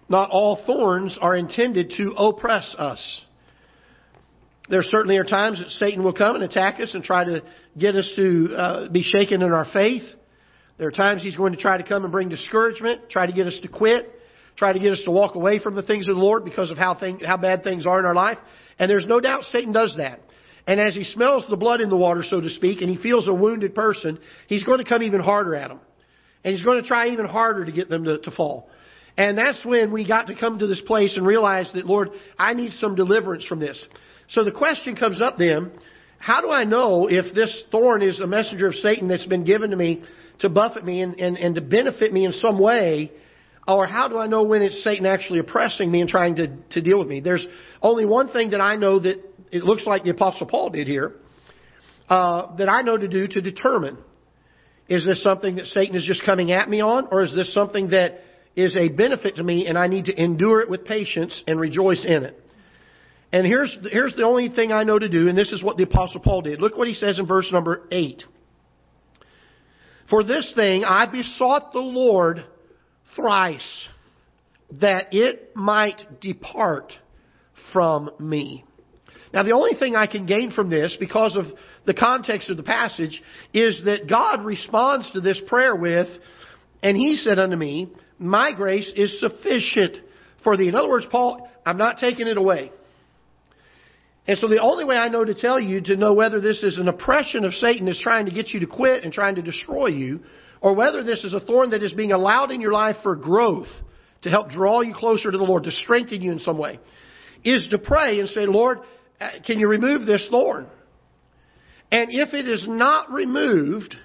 Not 0.10 0.32
all 0.32 0.60
thorns 0.66 1.18
are 1.22 1.36
intended 1.36 1.94
to 1.98 2.14
oppress 2.18 2.76
us. 2.78 3.22
There 4.70 4.82
certainly 4.84 5.18
are 5.18 5.24
times 5.24 5.60
that 5.60 5.70
Satan 5.70 6.04
will 6.04 6.14
come 6.14 6.36
and 6.36 6.44
attack 6.44 6.80
us 6.80 6.94
and 6.94 7.04
try 7.04 7.24
to 7.24 7.42
get 7.78 7.96
us 7.96 8.12
to 8.16 8.54
uh, 8.56 8.90
be 8.90 9.04
shaken 9.04 9.42
in 9.42 9.52
our 9.52 9.66
faith. 9.72 10.04
There 10.78 10.88
are 10.88 10.92
times 10.92 11.22
he's 11.22 11.36
going 11.36 11.54
to 11.54 11.60
try 11.60 11.78
to 11.78 11.84
come 11.84 12.04
and 12.04 12.12
bring 12.12 12.30
discouragement, 12.30 13.10
try 13.10 13.26
to 13.26 13.34
get 13.34 13.48
us 13.48 13.60
to 13.64 13.68
quit, 13.68 14.10
try 14.56 14.74
to 14.74 14.80
get 14.80 14.92
us 14.92 15.02
to 15.06 15.12
walk 15.12 15.36
away 15.36 15.60
from 15.60 15.76
the 15.76 15.82
things 15.82 16.08
of 16.08 16.16
the 16.16 16.22
Lord 16.22 16.46
because 16.46 16.72
of 16.72 16.78
how 16.78 16.96
thing, 16.96 17.20
how 17.20 17.38
bad 17.38 17.64
things 17.64 17.86
are 17.86 18.00
in 18.00 18.06
our 18.06 18.14
life. 18.14 18.38
And 18.78 18.90
there's 18.90 19.08
no 19.08 19.20
doubt 19.20 19.44
Satan 19.44 19.74
does 19.74 19.96
that. 19.98 20.20
And 20.68 20.80
as 20.80 20.96
he 20.96 21.04
smells 21.04 21.46
the 21.50 21.58
blood 21.58 21.82
in 21.82 21.90
the 21.90 21.98
water, 21.98 22.24
so 22.24 22.40
to 22.40 22.50
speak, 22.50 22.82
and 22.82 22.90
he 22.90 23.02
feels 23.02 23.28
a 23.28 23.34
wounded 23.34 23.74
person, 23.74 24.20
he's 24.48 24.64
going 24.64 24.78
to 24.78 24.88
come 24.88 25.02
even 25.02 25.20
harder 25.20 25.56
at 25.56 25.70
them. 25.70 25.80
And 26.44 26.54
he's 26.54 26.64
going 26.64 26.82
to 26.82 26.88
try 26.88 27.10
even 27.10 27.26
harder 27.26 27.66
to 27.66 27.72
get 27.72 27.90
them 27.90 28.04
to, 28.04 28.20
to 28.20 28.32
fall. 28.32 28.70
And 29.20 29.38
that's 29.38 29.66
when 29.66 29.92
we 29.92 30.08
got 30.08 30.28
to 30.28 30.36
come 30.36 30.60
to 30.60 30.66
this 30.68 30.80
place 30.80 31.18
and 31.18 31.28
realize 31.28 31.70
that, 31.74 31.86
Lord, 31.86 32.12
I 32.38 32.54
need 32.54 32.72
some 32.72 32.96
deliverance 32.96 33.46
from 33.46 33.60
this. 33.60 33.86
So 34.30 34.46
the 34.46 34.52
question 34.54 34.96
comes 34.96 35.22
up 35.22 35.38
then, 35.38 35.72
how 36.20 36.40
do 36.40 36.50
I 36.50 36.64
know 36.64 37.08
if 37.10 37.36
this 37.36 37.66
thorn 37.70 38.02
is 38.02 38.22
a 38.22 38.28
messenger 38.28 38.70
of 38.70 38.76
Satan 38.76 39.10
that's 39.10 39.26
been 39.26 39.44
given 39.44 39.72
to 39.72 39.76
me 39.76 40.04
to 40.40 40.48
buffet 40.48 40.86
me 40.86 41.02
and, 41.02 41.20
and, 41.20 41.36
and 41.36 41.54
to 41.56 41.62
benefit 41.62 42.14
me 42.14 42.24
in 42.24 42.32
some 42.32 42.60
way? 42.60 43.12
Or 43.68 43.86
how 43.86 44.08
do 44.08 44.18
I 44.18 44.28
know 44.28 44.44
when 44.44 44.62
it's 44.62 44.82
Satan 44.86 45.06
actually 45.06 45.40
oppressing 45.40 45.92
me 45.92 46.00
and 46.00 46.10
trying 46.10 46.38
to, 46.38 46.56
to 46.70 46.82
deal 46.82 46.98
with 46.98 47.10
me? 47.10 47.20
There's 47.20 47.46
only 47.82 48.06
one 48.06 48.30
thing 48.30 48.52
that 48.52 48.62
I 48.62 48.78
know 48.78 49.02
that 49.02 49.18
it 49.52 49.64
looks 49.64 49.86
like 49.86 50.06
the 50.06 50.12
Apostle 50.12 50.48
Paul 50.48 50.70
did 50.70 50.88
here, 50.88 51.16
uh, 52.08 52.56
that 52.56 52.70
I 52.70 52.84
know 52.84 52.98
to 52.98 53.08
do 53.10 53.28
to 53.28 53.42
determine. 53.42 53.98
Is 54.88 55.06
this 55.06 55.22
something 55.22 55.58
that 55.58 55.66
Satan 55.66 55.98
is 55.98 56.06
just 56.06 56.24
coming 56.26 56.54
at 56.54 56.70
me 56.70 56.80
on, 56.80 57.10
or 57.12 57.22
is 57.22 57.34
this 57.36 57.54
something 57.54 57.90
that 57.90 58.22
is 58.56 58.76
a 58.76 58.90
benefit 58.90 59.36
to 59.38 59.44
me 59.44 59.68
and 59.68 59.78
I 59.78 59.88
need 59.88 60.06
to 60.06 60.22
endure 60.22 60.62
it 60.62 60.70
with 60.70 60.86
patience 60.86 61.44
and 61.48 61.60
rejoice 61.60 62.04
in 62.06 62.24
it. 62.24 62.40
And 63.32 63.46
here's, 63.46 63.78
here's 63.92 64.16
the 64.16 64.24
only 64.24 64.50
thing 64.50 64.72
I 64.72 64.84
know 64.84 64.98
to 64.98 65.08
do, 65.08 65.28
and 65.28 65.38
this 65.38 65.52
is 65.52 65.62
what 65.62 65.78
the 65.78 65.84
Apostle 65.84 66.20
Paul 66.22 66.42
did. 66.42 66.60
Look 66.60 66.76
what 66.78 66.88
he 66.88 66.96
says 66.96 67.20
in 67.20 67.28
verse 67.28 67.52
number 67.52 67.88
8. 67.92 68.24
For 70.10 70.24
this 70.24 70.52
thing 70.56 70.84
I 70.84 71.06
besought 71.06 71.72
the 71.72 71.80
Lord 71.80 72.44
thrice, 73.16 73.88
that 74.82 75.14
it 75.14 75.56
might 75.56 76.22
depart 76.22 76.94
from 77.72 78.10
me. 78.20 78.64
Now, 79.34 79.44
the 79.44 79.52
only 79.52 79.76
thing 79.78 79.96
I 79.96 80.08
can 80.08 80.26
gain 80.26 80.52
from 80.52 80.70
this, 80.70 80.98
because 81.00 81.36
of 81.36 81.46
the 81.86 81.94
context 81.94 82.50
of 82.50 82.58
the 82.58 82.64
passage, 82.64 83.22
is 83.54 83.82
that 83.86 84.08
God 84.10 84.44
responds 84.44 85.12
to 85.12 85.22
this 85.22 85.40
prayer 85.48 85.76
with, 85.76 86.08
And 86.82 86.96
he 86.96 87.16
said 87.16 87.40
unto 87.40 87.56
me, 87.56 87.92
my 88.18 88.52
grace 88.54 88.92
is 88.96 89.20
sufficient 89.20 89.98
for 90.44 90.58
thee. 90.58 90.68
In 90.68 90.76
other 90.76 90.90
words, 90.90 91.06
Paul, 91.10 91.50
I'm 91.66 91.78
not 91.78 91.98
taking 91.98 92.28
it 92.28 92.38
away. 92.38 92.72
And 94.28 94.38
so 94.38 94.48
the 94.48 94.62
only 94.62 94.86
way 94.86 94.96
I 94.96 95.10
know 95.10 95.26
to 95.26 95.34
tell 95.34 95.60
you 95.60 95.82
to 95.82 95.96
know 95.96 96.14
whether 96.14 96.40
this 96.40 96.62
is 96.62 96.78
an 96.78 96.88
oppression 96.88 97.46
of 97.46 97.54
Satan 97.54 97.86
that's 97.86 98.02
trying 98.02 98.26
to 98.26 98.32
get 98.32 98.50
you 98.50 98.60
to 98.60 98.68
quit 98.68 99.04
and 99.04 99.12
trying 99.12 99.36
to 99.36 99.42
destroy 99.42 99.88
you, 99.88 100.20
or 100.62 100.76
whether 100.76 101.04
this 101.04 101.24
is 101.24 101.34
a 101.34 101.40
thorn 101.40 101.72
that 101.72 101.82
is 101.82 101.94
being 101.94 102.12
allowed 102.12 102.52
in 102.52 102.62
your 102.62 102.74
life 102.74 102.98
for 103.02 103.16
growth, 103.16 103.70
to 104.22 104.30
help 104.30 104.50
draw 104.50 104.82
you 104.82 104.94
closer 104.94 105.32
to 105.32 105.38
the 105.38 105.44
Lord, 105.44 105.64
to 105.64 105.72
strengthen 105.72 106.22
you 106.22 106.32
in 106.32 106.40
some 106.40 106.58
way, 106.58 106.80
is 107.44 107.68
to 107.72 107.78
pray 107.78 108.20
and 108.20 108.28
say, 108.30 108.46
Lord, 108.46 108.80
uh, 109.20 109.30
can 109.46 109.60
you 109.60 109.68
remove 109.68 110.06
this 110.06 110.28
thorn? 110.30 110.68
And 111.92 112.10
if 112.12 112.34
it 112.34 112.48
is 112.48 112.66
not 112.68 113.12
removed, 113.12 113.96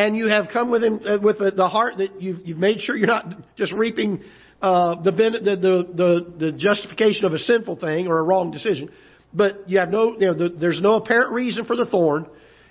and 0.00 0.16
you 0.16 0.28
have 0.28 0.46
come 0.50 0.70
with 0.70 0.82
him 0.82 1.00
uh, 1.06 1.18
with 1.22 1.38
the 1.38 1.68
heart 1.68 1.98
that 1.98 2.22
you've, 2.22 2.38
you've 2.46 2.58
made 2.58 2.80
sure 2.80 2.96
you're 2.96 3.06
not 3.06 3.26
just 3.56 3.72
reaping 3.74 4.22
uh, 4.62 5.02
the, 5.02 5.10
the, 5.10 5.56
the, 5.94 6.46
the 6.46 6.52
justification 6.52 7.26
of 7.26 7.34
a 7.34 7.38
sinful 7.38 7.76
thing 7.76 8.06
or 8.06 8.18
a 8.18 8.22
wrong 8.22 8.50
decision, 8.50 8.90
but 9.34 9.68
you 9.68 9.78
have 9.78 9.90
no, 9.90 10.12
you 10.12 10.26
know, 10.26 10.34
the, 10.34 10.48
there's 10.58 10.80
no 10.80 10.94
apparent 10.94 11.32
reason 11.32 11.66
for 11.66 11.76
the 11.76 11.84
thorn, 11.84 12.26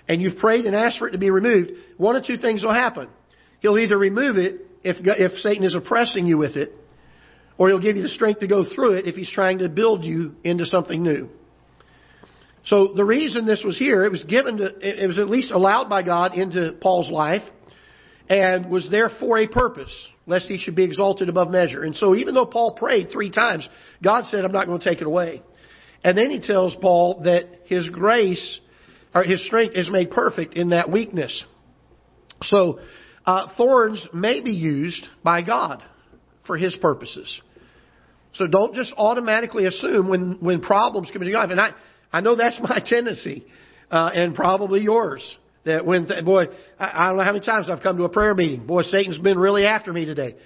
and 0.08 0.20
you've 0.20 0.38
prayed 0.38 0.64
and 0.64 0.74
asked 0.74 0.98
for 0.98 1.06
it 1.06 1.12
to 1.12 1.18
be 1.18 1.30
removed. 1.30 1.70
One 1.98 2.16
of 2.16 2.24
two 2.24 2.36
things 2.36 2.64
will 2.64 2.74
happen. 2.74 3.08
He'll 3.60 3.78
either 3.78 3.96
remove 3.96 4.36
it 4.36 4.62
if 4.82 4.96
if 5.00 5.38
Satan 5.38 5.64
is 5.64 5.74
oppressing 5.74 6.26
you 6.26 6.36
with 6.36 6.56
it, 6.56 6.72
or 7.58 7.68
he'll 7.68 7.80
give 7.80 7.96
you 7.96 8.02
the 8.02 8.08
strength 8.08 8.40
to 8.40 8.48
go 8.48 8.64
through 8.64 8.94
it 8.94 9.06
if 9.06 9.14
he's 9.14 9.30
trying 9.30 9.58
to 9.58 9.68
build 9.68 10.04
you 10.04 10.34
into 10.42 10.66
something 10.66 11.00
new. 11.00 11.28
So 12.64 12.92
the 12.94 13.04
reason 13.04 13.46
this 13.46 13.62
was 13.64 13.78
here, 13.78 14.04
it 14.04 14.12
was 14.12 14.24
given 14.24 14.58
to, 14.58 14.66
it 14.80 15.06
was 15.06 15.18
at 15.18 15.30
least 15.30 15.50
allowed 15.50 15.88
by 15.88 16.02
God 16.02 16.34
into 16.34 16.76
Paul's 16.80 17.10
life 17.10 17.42
and 18.28 18.70
was 18.70 18.88
there 18.90 19.10
for 19.18 19.38
a 19.38 19.48
purpose, 19.48 19.92
lest 20.26 20.46
he 20.46 20.58
should 20.58 20.76
be 20.76 20.84
exalted 20.84 21.28
above 21.28 21.50
measure. 21.50 21.82
And 21.82 21.96
so 21.96 22.14
even 22.14 22.34
though 22.34 22.46
Paul 22.46 22.74
prayed 22.74 23.10
three 23.10 23.30
times, 23.30 23.68
God 24.02 24.26
said, 24.26 24.44
I'm 24.44 24.52
not 24.52 24.66
going 24.66 24.80
to 24.80 24.88
take 24.88 25.00
it 25.00 25.06
away. 25.06 25.42
And 26.04 26.16
then 26.16 26.30
he 26.30 26.40
tells 26.40 26.74
Paul 26.80 27.22
that 27.24 27.46
his 27.64 27.88
grace, 27.88 28.60
or 29.14 29.24
his 29.24 29.44
strength 29.46 29.74
is 29.74 29.90
made 29.90 30.10
perfect 30.10 30.54
in 30.54 30.70
that 30.70 30.90
weakness. 30.90 31.44
So, 32.42 32.78
uh, 33.26 33.48
thorns 33.56 34.06
may 34.14 34.40
be 34.40 34.52
used 34.52 35.06
by 35.22 35.42
God 35.42 35.82
for 36.46 36.56
his 36.56 36.74
purposes. 36.76 37.40
So 38.34 38.46
don't 38.46 38.74
just 38.74 38.94
automatically 38.96 39.66
assume 39.66 40.08
when, 40.08 40.38
when 40.40 40.60
problems 40.60 41.10
come 41.12 41.22
into 41.22 41.32
your 41.32 41.40
life. 41.40 41.50
And 41.50 41.60
I, 41.60 41.72
I 42.12 42.20
know 42.20 42.34
that's 42.36 42.58
my 42.60 42.80
tendency, 42.84 43.44
uh, 43.90 44.10
and 44.14 44.34
probably 44.34 44.80
yours. 44.80 45.36
That 45.64 45.84
when, 45.84 46.06
th- 46.06 46.24
boy, 46.24 46.44
I, 46.78 46.90
I 46.94 47.08
don't 47.08 47.18
know 47.18 47.24
how 47.24 47.32
many 47.32 47.44
times 47.44 47.68
I've 47.68 47.82
come 47.82 47.98
to 47.98 48.04
a 48.04 48.08
prayer 48.08 48.34
meeting. 48.34 48.66
Boy, 48.66 48.82
Satan's 48.82 49.18
been 49.18 49.38
really 49.38 49.66
after 49.66 49.92
me 49.92 50.04
today. 50.06 50.36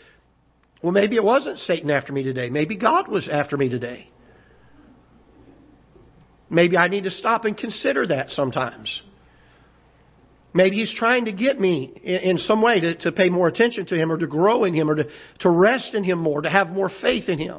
Well, 0.83 0.93
maybe 0.93 1.17
it 1.17 1.25
wasn't 1.25 1.59
Satan 1.61 1.91
after 1.91 2.13
me 2.13 2.23
today. 2.25 2.51
Maybe 2.51 2.77
God 2.77 3.09
was 3.09 3.29
after 3.31 3.57
me 3.57 3.69
today. 3.69 4.11
Maybe 6.51 6.77
I 6.77 6.89
need 6.89 7.05
to 7.05 7.11
stop 7.11 7.45
and 7.45 7.57
consider 7.57 8.07
that 8.09 8.31
sometimes. 8.31 9.03
Maybe 10.53 10.77
he's 10.77 10.95
trying 10.97 11.25
to 11.25 11.33
get 11.33 11.59
me 11.59 11.87
in, 12.05 12.39
some 12.39 12.63
way 12.63 12.79
to, 12.79 12.97
to 12.99 13.13
pay 13.13 13.29
more 13.29 13.49
attention 13.49 13.87
to 13.87 13.97
him 13.97 14.13
or 14.13 14.19
to 14.19 14.27
grow 14.29 14.65
in 14.65 14.73
him 14.73 14.89
or 14.89 14.95
to, 14.95 15.05
to 15.41 15.51
rest 15.51 15.95
in 15.95 16.05
him 16.05 16.21
more, 16.21 16.43
to 16.43 16.51
have 16.51 16.69
more 16.69 16.91
faith 17.03 17.29
in 17.29 17.39
him. 17.41 17.59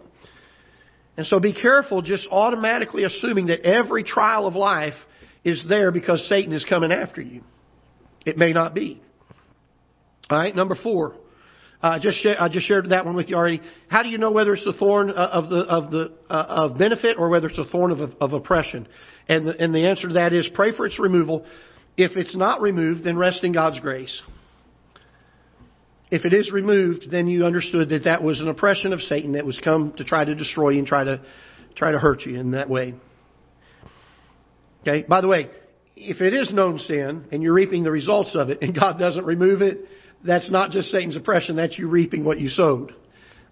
And 1.18 1.26
so 1.26 1.40
be 1.40 1.54
careful 1.54 2.02
just 2.02 2.28
automatically 2.30 3.04
assuming 3.04 3.48
that 3.48 3.62
every 3.62 4.04
trial 4.04 4.48
of 4.48 4.56
life 4.56 4.96
is 5.44 5.64
there 5.70 5.92
because 5.92 6.28
Satan 6.28 6.54
is 6.54 6.66
coming 6.66 6.92
after 6.92 7.22
you. 7.22 7.42
It 8.26 8.38
may 8.38 8.52
not 8.52 8.74
be. 8.74 9.02
All 10.30 10.40
right, 10.40 10.56
number 10.56 10.76
four. 10.76 11.16
Uh, 11.82 12.00
just 12.00 12.18
share, 12.22 12.42
I 12.42 12.50
just 12.50 12.68
shared 12.68 12.90
that 12.90 13.06
one 13.06 13.16
with 13.16 13.30
you 13.30 13.36
already. 13.36 13.62
How 13.90 14.02
do 14.02 14.10
you 14.10 14.18
know 14.18 14.32
whether 14.32 14.54
it's 14.54 14.66
the 14.66 14.74
thorn 14.74 15.12
uh, 15.12 15.14
of 15.14 15.50
the 15.50 15.58
of 15.58 15.92
the 15.92 16.14
uh, 16.30 16.46
of 16.72 16.78
benefit 16.80 17.18
or 17.20 17.30
whether 17.30 17.48
it's 17.48 17.60
a 17.60 17.66
thorn 17.66 17.92
of 17.92 18.12
of 18.20 18.34
oppression? 18.34 18.88
And 19.30 19.48
the, 19.48 19.56
and 19.62 19.74
the 19.74 19.88
answer 19.88 20.08
to 20.08 20.16
that 20.16 20.34
is 20.34 20.50
pray 20.56 20.76
for 20.76 20.88
its 20.88 21.00
removal. 21.00 21.46
If 21.96 22.18
it's 22.18 22.36
not 22.36 22.62
removed, 22.62 23.04
then 23.04 23.18
rest 23.18 23.44
in 23.44 23.54
God's 23.54 23.80
grace. 23.80 24.22
If 26.16 26.24
it 26.24 26.32
is 26.32 26.50
removed, 26.50 27.12
then 27.12 27.28
you 27.28 27.44
understood 27.44 27.90
that 27.90 28.06
that 28.06 28.24
was 28.24 28.40
an 28.40 28.48
oppression 28.48 28.94
of 28.94 29.02
Satan 29.02 29.34
that 29.34 29.46
was 29.46 29.60
come 29.62 29.92
to 29.98 30.06
try 30.06 30.24
to 30.24 30.34
destroy 30.34 30.70
you 30.70 30.80
and 30.80 30.88
try 30.88 31.04
to 31.04 31.20
try 31.76 31.92
to 31.92 32.00
hurt 32.00 32.22
you 32.22 32.40
in 32.40 32.52
that 32.52 32.70
way. 32.70 32.94
Okay. 34.82 35.06
By 35.06 35.20
the 35.20 35.28
way, 35.28 35.50
if 35.98 36.22
it 36.22 36.34
is 36.34 36.54
known 36.54 36.80
sin 36.80 37.26
and 37.34 37.44
you're 37.44 37.54
reaping 37.54 37.84
the 37.84 37.92
results 37.92 38.34
of 38.34 38.50
it, 38.50 38.62
and 38.62 38.74
God 38.80 38.98
doesn't 38.98 39.26
remove 39.26 39.62
it, 39.62 39.80
that's 40.24 40.50
not 40.50 40.72
just 40.72 40.88
Satan's 40.88 41.18
oppression. 41.18 41.58
That's 41.58 41.78
you 41.78 41.90
reaping 41.90 42.24
what 42.24 42.40
you 42.40 42.48
sowed. 42.48 42.96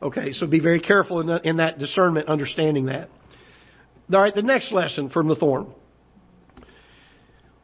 Okay. 0.01 0.31
So 0.31 0.47
be 0.47 0.61
very 0.61 0.79
careful 0.79 1.19
in, 1.19 1.29
in 1.45 1.57
that 1.57 1.79
discernment, 1.79 2.29
understanding 2.29 2.85
that. 2.85 3.09
All 4.13 4.21
right. 4.21 4.33
The 4.33 4.41
next 4.41 4.71
lesson 4.71 5.09
from 5.09 5.27
the 5.27 5.35
thorn. 5.35 5.67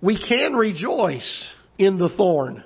We 0.02 0.22
can 0.22 0.58
rejoice 0.58 1.48
in 1.78 2.00
the 2.00 2.10
thorn 2.10 2.66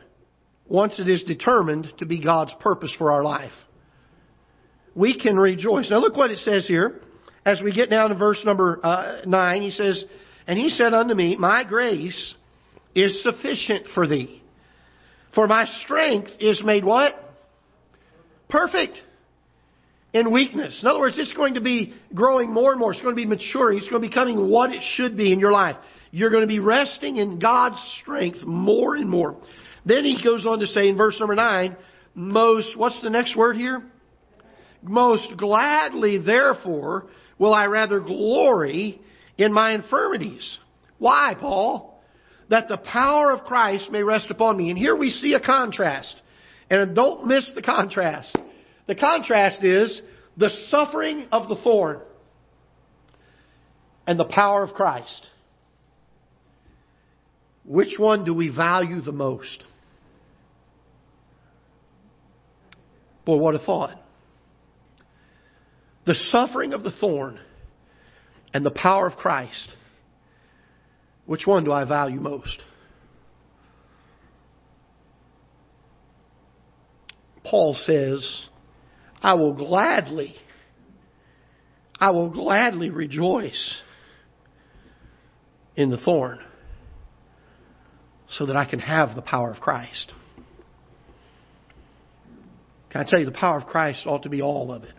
once 0.68 1.00
it 1.00 1.10
is 1.10 1.24
determined 1.24 1.88
to 1.98 2.06
be 2.06 2.24
God's 2.24 2.54
purpose 2.60 2.94
for 2.98 3.12
our 3.12 3.24
life. 3.24 3.52
We 4.96 5.20
can 5.20 5.38
rejoice. 5.38 5.90
Now 5.90 6.00
look 6.00 6.16
what 6.16 6.32
it 6.32 6.40
says 6.40 6.66
here. 6.68 7.02
As 7.46 7.62
we 7.62 7.74
get 7.74 7.90
down 7.90 8.10
to 8.10 8.16
verse 8.16 8.42
number 8.46 8.80
uh, 8.84 9.22
9, 9.26 9.62
he 9.62 9.72
says, 9.72 10.04
And 10.48 10.58
he 10.58 10.70
said 10.70 10.94
unto 10.94 11.14
me, 11.14 11.36
My 11.36 11.64
grace 11.64 12.36
is 12.96 13.22
sufficient 13.22 13.88
for 13.94 14.08
thee. 14.08 14.42
For 15.36 15.48
my 15.48 15.66
strength 15.84 16.30
is 16.40 16.62
made 16.64 16.86
what? 16.86 17.16
Perfect 18.50 19.02
in 20.14 20.32
weakness. 20.32 20.80
In 20.82 20.88
other 20.88 21.00
words, 21.00 21.18
it's 21.18 21.34
going 21.34 21.56
to 21.56 21.62
be 21.62 21.94
growing 22.14 22.54
more 22.54 22.72
and 22.72 22.80
more. 22.80 22.94
It's 22.94 23.02
going 23.02 23.16
to 23.16 23.22
be 23.22 23.26
maturing. 23.26 23.80
It's 23.80 23.90
going 23.90 24.02
to 24.02 24.08
be 24.08 24.10
becoming 24.10 24.48
what 24.48 24.72
it 24.72 24.82
should 24.96 25.18
be 25.18 25.34
in 25.34 25.40
your 25.40 25.52
life. 25.52 25.76
You're 26.12 26.30
going 26.30 26.44
to 26.44 26.48
be 26.48 26.60
resting 26.60 27.18
in 27.18 27.40
God's 27.40 27.80
strength 28.02 28.44
more 28.44 28.96
and 28.96 29.10
more. 29.10 29.38
Then 29.86 30.06
he 30.06 30.24
goes 30.24 30.46
on 30.46 30.60
to 30.60 30.68
say 30.68 30.88
in 30.88 30.98
verse 30.98 31.20
number 31.20 31.36
9, 31.36 31.76
most, 32.16 32.78
what's 32.78 33.02
the 33.02 33.10
next 33.10 33.36
word 33.36 33.58
here? 33.58 33.84
Most 34.82 35.38
gladly, 35.38 36.18
therefore, 36.18 37.08
will 37.38 37.54
I 37.54 37.66
rather 37.66 38.00
glory 38.00 39.02
in 39.38 39.54
my 39.54 39.74
infirmities. 39.74 40.60
Why, 41.00 41.36
Paul? 41.40 42.02
That 42.50 42.68
the 42.68 42.78
power 42.78 43.32
of 43.32 43.46
Christ 43.46 43.92
may 43.92 44.04
rest 44.04 44.30
upon 44.30 44.58
me. 44.58 44.70
And 44.70 44.78
here 44.78 44.96
we 44.96 45.10
see 45.10 45.34
a 45.34 45.40
contrast. 45.40 46.22
And 46.70 46.96
don't 46.96 47.26
miss 47.28 47.50
the 47.56 47.62
contrast. 47.62 48.38
The 48.88 48.96
contrast 48.96 49.64
is 49.64 50.02
the 50.38 50.50
suffering 50.70 51.28
of 51.32 51.48
the 51.48 51.56
thorn 51.56 52.02
and 54.06 54.20
the 54.20 54.26
power 54.26 54.64
of 54.64 54.74
Christ. 54.74 55.28
Which 57.66 57.98
one 57.98 58.26
do 58.26 58.34
we 58.34 58.50
value 58.50 59.02
the 59.02 59.14
most? 59.14 59.64
Boy, 63.26 63.38
what 63.38 63.56
a 63.56 63.60
thought. 63.60 63.98
The 66.06 66.16
suffering 66.30 66.74
of 66.74 66.84
the 66.84 66.92
thorn 66.92 67.40
and 68.54 68.66
the 68.66 68.72
power 68.72 69.08
of 69.08 69.18
Christ. 69.18 69.74
Which 71.26 71.48
one 71.48 71.64
do 71.64 71.72
I 71.72 71.86
value 71.86 72.20
most? 72.20 72.62
Paul 77.46 77.74
says, 77.74 78.46
I 79.22 79.36
will 79.36 79.54
gladly, 79.54 80.36
I 82.00 82.12
will 82.12 82.30
gladly 82.30 82.90
rejoice 82.90 83.78
in 85.76 85.90
the 85.90 85.98
thorn 85.98 86.40
so 88.28 88.48
that 88.48 88.56
I 88.56 88.70
can 88.70 88.80
have 88.80 89.16
the 89.16 89.22
power 89.22 89.52
of 89.52 89.60
Christ. 89.60 90.12
Can 92.94 93.02
I 93.02 93.10
tell 93.10 93.20
you, 93.20 93.26
the 93.26 93.32
power 93.32 93.58
of 93.58 93.66
Christ 93.66 94.06
ought 94.06 94.22
to 94.24 94.30
be 94.30 94.44
all 94.44 94.72
of 94.72 94.84
it. 94.84 94.94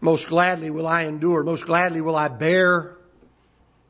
Most 0.00 0.26
gladly 0.28 0.68
will 0.68 0.88
I 0.88 1.04
endure, 1.04 1.44
most 1.44 1.64
gladly 1.64 2.00
will 2.00 2.16
I 2.16 2.26
bear 2.26 2.96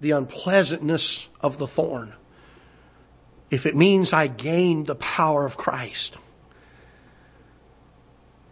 the 0.02 0.11
unpleasantness 0.11 1.26
of 1.40 1.59
the 1.59 1.69
thorn 1.69 2.12
if 3.50 3.64
it 3.64 3.75
means 3.75 4.11
I 4.12 4.28
gain 4.28 4.85
the 4.87 4.95
power 4.95 5.47
of 5.47 5.57
Christ. 5.57 6.19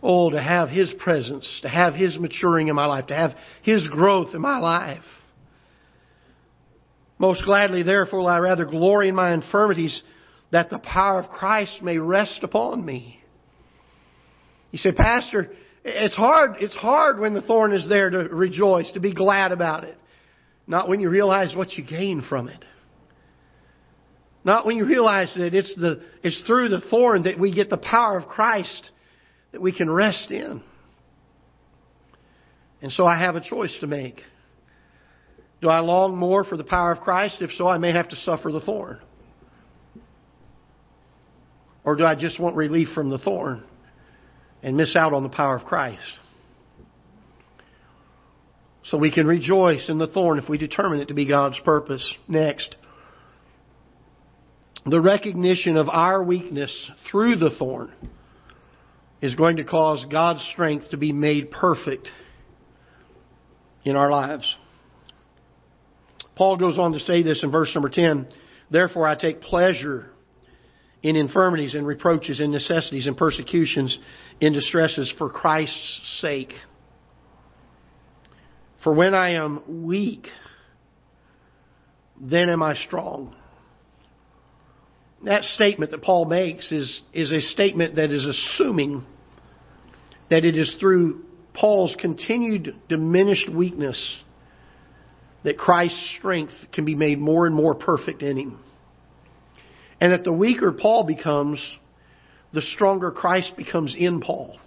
Oh, 0.02 0.31
to 0.31 0.40
have 0.40 0.71
His 0.71 0.95
presence, 0.99 1.61
to 1.61 1.69
have 1.69 1.93
His 1.93 2.19
maturing 2.19 2.69
in 2.69 2.75
my 2.75 2.87
life, 2.87 3.09
to 3.09 3.14
have 3.14 3.33
His 3.62 3.87
growth 3.88 4.35
in 4.35 4.40
my 4.40 4.59
life. 4.59 5.05
Most 7.19 7.45
gladly, 7.45 7.83
therefore, 7.83 8.21
will 8.21 8.26
I 8.26 8.38
rather 8.38 8.64
glory 8.64 9.11
in 9.11 9.14
my 9.14 9.35
infirmities 9.35 10.00
that 10.50 10.71
the 10.71 10.79
power 10.79 11.21
of 11.21 11.29
Christ 11.29 11.83
may 11.83 11.99
rest 11.99 12.40
upon 12.43 12.85
me. 12.85 13.20
You 14.71 14.79
say, 14.79 14.93
Pastor, 14.93 15.50
it's 15.85 16.15
hard, 16.15 16.57
it's 16.61 16.75
hard 16.75 17.19
when 17.19 17.35
the 17.35 17.41
thorn 17.41 17.73
is 17.73 17.89
there 17.89 18.11
to 18.11 18.19
rejoice, 18.19 18.91
to 18.93 19.00
be 19.00 19.15
glad 19.15 19.53
about 19.53 19.85
it. 19.85 19.97
Not 20.67 20.89
when 20.89 21.00
you 21.00 21.09
realize 21.09 21.55
what 21.57 21.73
you 21.73 21.85
gain 21.85 22.25
from 22.29 22.49
it. 22.49 22.65
Not 24.45 24.65
when 24.67 24.77
you 24.77 24.87
realize 24.87 25.33
that 25.37 25.55
it's 25.55 25.75
the, 25.75 26.03
it's 26.23 26.41
through 26.47 26.69
the 26.69 26.81
thorn 26.81 27.25
that 27.25 27.39
we 27.39 27.55
get 27.55 27.69
the 27.69 27.79
power 27.79 28.17
of 28.19 28.27
Christ 28.27 28.91
that 29.53 29.61
we 29.61 29.77
can 29.77 29.91
rest 29.91 30.31
in. 30.31 30.62
And 32.81 32.93
so 32.93 33.05
I 33.05 33.19
have 33.19 33.35
a 33.35 33.43
choice 33.43 33.77
to 33.81 33.87
make. 33.87 34.21
Do 35.61 35.69
I 35.69 35.81
long 35.81 36.17
more 36.17 36.45
for 36.45 36.57
the 36.57 36.65
power 36.65 36.93
of 36.93 37.00
Christ? 37.00 37.39
If 37.41 37.50
so, 37.50 37.67
I 37.67 37.77
may 37.77 37.93
have 37.93 38.09
to 38.11 38.17
suffer 38.17 38.50
the 38.50 38.61
thorn. 38.61 38.99
Or 41.85 41.97
do 41.97 42.05
I 42.05 42.15
just 42.15 42.41
want 42.41 42.57
relief 42.57 42.89
from 42.95 43.11
the 43.11 43.19
thorn 43.19 43.65
and 44.62 44.76
miss 44.76 44.97
out 44.97 45.12
on 45.12 45.23
the 45.23 45.29
power 45.29 45.57
of 45.57 45.64
Christ? 45.64 46.19
So 48.83 48.99
we 48.99 49.12
can 49.12 49.26
rejoice 49.26 49.88
in 49.88 49.99
the 49.99 50.07
thorn 50.07 50.38
if 50.38 50.49
we 50.49 50.59
determine 50.59 51.00
it 51.00 51.09
to 51.09 51.14
be 51.14 51.26
God's 51.26 51.59
purpose. 51.61 52.05
Next, 52.26 52.76
the 54.87 55.00
recognition 55.00 55.76
of 55.76 55.88
our 55.88 56.25
weakness 56.25 56.90
through 57.11 57.37
the 57.37 57.50
thorn 57.50 57.93
is 59.21 59.35
going 59.35 59.57
to 59.57 59.64
cause 59.64 60.07
God's 60.11 60.43
strength 60.52 60.90
to 60.90 60.97
be 60.97 61.12
made 61.12 61.50
perfect 61.50 62.09
in 63.85 63.97
our 63.97 64.11
lives. 64.11 64.57
Paul 66.37 66.57
goes 66.57 66.79
on 66.79 66.93
to 66.93 67.00
say 67.00 67.23
this 67.23 67.43
in 67.43 67.50
verse 67.50 67.71
number 67.75 67.90
10 67.90 68.26
Therefore, 68.71 69.07
I 69.07 69.17
take 69.17 69.43
pleasure 69.43 70.10
in 71.02 71.16
infirmities 71.16 71.75
and 71.75 71.87
reproaches, 71.87 72.40
in 72.40 72.50
necessities 72.50 73.07
and 73.07 73.16
persecutions, 73.16 73.97
in 74.40 74.52
distresses 74.52 75.12
for 75.16 75.30
Christ's 75.30 76.21
sake. 76.21 76.52
For 78.85 78.92
when 78.92 79.14
I 79.14 79.30
am 79.30 79.87
weak, 79.87 80.26
then 82.21 82.49
am 82.49 82.62
I 82.62 82.75
strong. 82.75 83.35
That 85.25 85.45
statement 85.45 85.90
that 85.90 86.02
Paul 86.02 86.25
makes 86.25 86.71
is, 86.73 87.00
is 87.12 87.30
a 87.30 87.40
statement 87.40 87.97
that 87.97 88.11
is 88.11 88.26
assuming 88.26 89.04
that 90.30 90.45
it 90.45 90.57
is 90.57 90.75
through 90.80 91.25
Paul's 91.52 91.97
continued 92.00 92.75
diminished 92.88 93.50
weakness 93.52 94.23
that 95.45 95.59
Christ's 95.59 96.16
strength 96.19 96.52
can 96.73 96.85
be 96.85 96.95
made 96.95 97.19
more 97.19 97.47
and 97.47 97.54
more 97.54 97.75
perfect 97.75 98.23
in 98.23 98.37
him. 98.37 98.61
And 100.00 100.12
that 100.12 100.25
the 100.25 100.33
weaker 100.33 100.73
Paul 100.73 101.04
becomes, 101.04 101.64
the 102.52 102.62
stronger 102.62 103.11
Christ 103.11 103.52
becomes 103.57 103.95
in 103.97 104.21
Paul. 104.21 104.59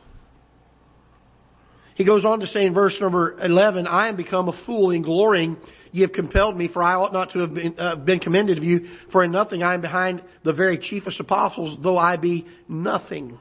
He 1.96 2.06
goes 2.06 2.26
on 2.26 2.40
to 2.40 2.48
say 2.48 2.66
in 2.66 2.74
verse 2.74 2.98
number 3.00 3.38
11, 3.40 3.86
I 3.88 4.10
am 4.10 4.16
become 4.16 4.50
a 4.50 4.66
fool 4.66 4.92
in 4.92 5.04
glorying. 5.04 5.58
Ye 5.92 6.02
have 6.02 6.12
compelled 6.12 6.58
me, 6.58 6.68
for 6.68 6.82
I 6.82 6.96
ought 6.96 7.14
not 7.14 7.32
to 7.32 7.40
have 7.40 7.54
been, 7.54 7.76
uh, 7.78 7.96
been 7.98 8.20
commended 8.20 8.58
of 8.58 8.64
you. 8.64 8.88
For 9.12 9.24
in 9.24 9.32
nothing 9.32 9.62
I 9.62 9.76
am 9.76 9.82
behind 9.82 10.24
the 10.44 10.54
very 10.54 10.80
chiefest 10.80 11.20
apostles, 11.20 11.78
though 11.84 11.98
I 11.98 12.18
be 12.18 12.48
nothing. 12.68 13.38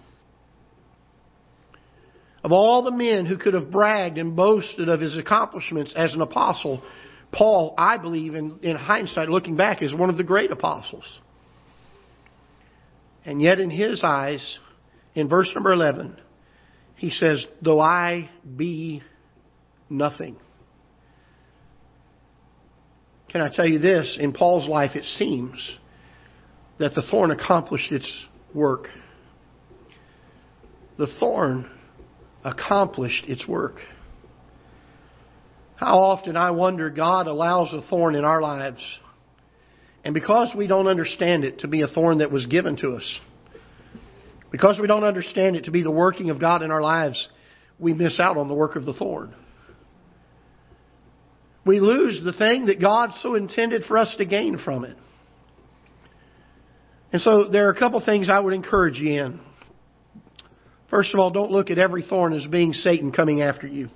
Of 2.45 2.53
all 2.53 2.83
the 2.83 2.91
men 2.91 3.25
who 3.25 3.39
could 3.39 3.55
have 3.55 3.71
bragged 3.71 4.19
and 4.19 4.37
boasted 4.37 4.89
of 4.89 5.01
his 5.01 5.17
accomplishments 5.17 5.95
as 5.97 6.13
an 6.13 6.21
apostle, 6.21 6.83
Paul, 7.31 7.75
I 7.79 7.97
believe, 7.97 8.35
in, 8.35 8.59
in 8.63 8.77
hindsight, 8.77 9.31
looking 9.31 9.57
back, 9.57 9.81
is 9.81 9.95
one 9.95 10.11
of 10.11 10.19
the 10.19 10.25
great 10.25 10.51
apostles. 10.51 11.07
And 13.25 13.41
yet, 13.41 13.59
in 13.59 13.71
his 13.71 14.03
eyes, 14.05 14.59
in 15.15 15.29
verse 15.29 15.51
number 15.55 15.73
11, 15.73 16.19
he 16.97 17.11
says, 17.11 17.47
Though 17.61 17.81
I 17.81 18.31
be 18.57 19.03
nothing. 19.89 20.37
Can 23.31 23.41
I 23.41 23.49
tell 23.53 23.67
you 23.67 23.79
this? 23.79 24.19
In 24.21 24.33
Paul's 24.33 24.69
life, 24.69 24.95
it 24.95 25.05
seems 25.05 25.79
that 26.79 26.95
the 26.95 27.03
thorn 27.11 27.31
accomplished 27.31 27.93
its 27.93 28.27
work. 28.55 28.89
The 30.99 31.07
thorn 31.19 31.71
accomplished 32.45 33.25
its 33.27 33.47
work. 33.47 33.77
How 35.77 35.99
often 35.99 36.37
I 36.37 36.51
wonder 36.51 36.91
God 36.91 37.27
allows 37.27 37.73
a 37.73 37.83
thorn 37.89 38.15
in 38.15 38.25
our 38.25 38.43
lives, 38.43 38.83
and 40.05 40.15
because 40.15 40.53
we 40.57 40.67
don't 40.67 40.89
understand 40.89 41.45
it 41.45 41.61
to 41.61 41.69
be 41.69 41.83
a 41.83 41.87
thorn 41.87 42.19
that 42.19 42.31
was 42.31 42.47
given 42.47 42.77
to 42.79 42.97
us, 42.97 43.21
because 44.51 44.79
we 44.81 44.87
don't 44.87 45.05
understand 45.05 45.57
it 45.57 45.65
to 45.65 45.71
be 45.71 45.83
the 45.83 45.91
working 45.91 46.31
of 46.31 46.41
God 46.41 46.63
in 46.63 46.71
our 46.71 46.83
lives, 46.83 47.29
we 47.79 47.95
miss 47.95 48.21
out 48.21 48.37
on 48.37 48.49
the 48.49 48.55
work 48.55 48.77
of 48.77 48.85
the 48.85 48.93
thorn. 48.93 49.35
We 51.65 51.79
lose 51.79 52.21
the 52.25 52.33
thing 52.33 52.67
that 52.67 52.81
God 52.81 53.11
so 53.21 53.35
intended 53.35 53.85
for 53.85 53.97
us 53.97 54.15
to 54.19 54.25
gain 54.25 54.59
from 54.59 54.85
it. 54.85 54.97
And 57.13 57.21
so 57.21 57.49
there 57.49 57.69
are 57.69 57.71
a 57.71 57.79
couple 57.79 58.03
things 58.05 58.29
I 58.29 58.41
would 58.41 58.55
encourage 58.55 58.99
you 58.99 59.23
in. 59.23 59.41
First 60.91 61.13
of 61.15 61.21
all, 61.21 61.31
don't 61.31 61.51
look 61.51 61.71
at 61.71 61.79
every 61.79 62.03
thorn 62.03 62.33
as 62.33 62.47
being 62.47 62.73
Satan 62.73 63.13
coming 63.13 63.43
after 63.43 63.67
you. 63.67 63.89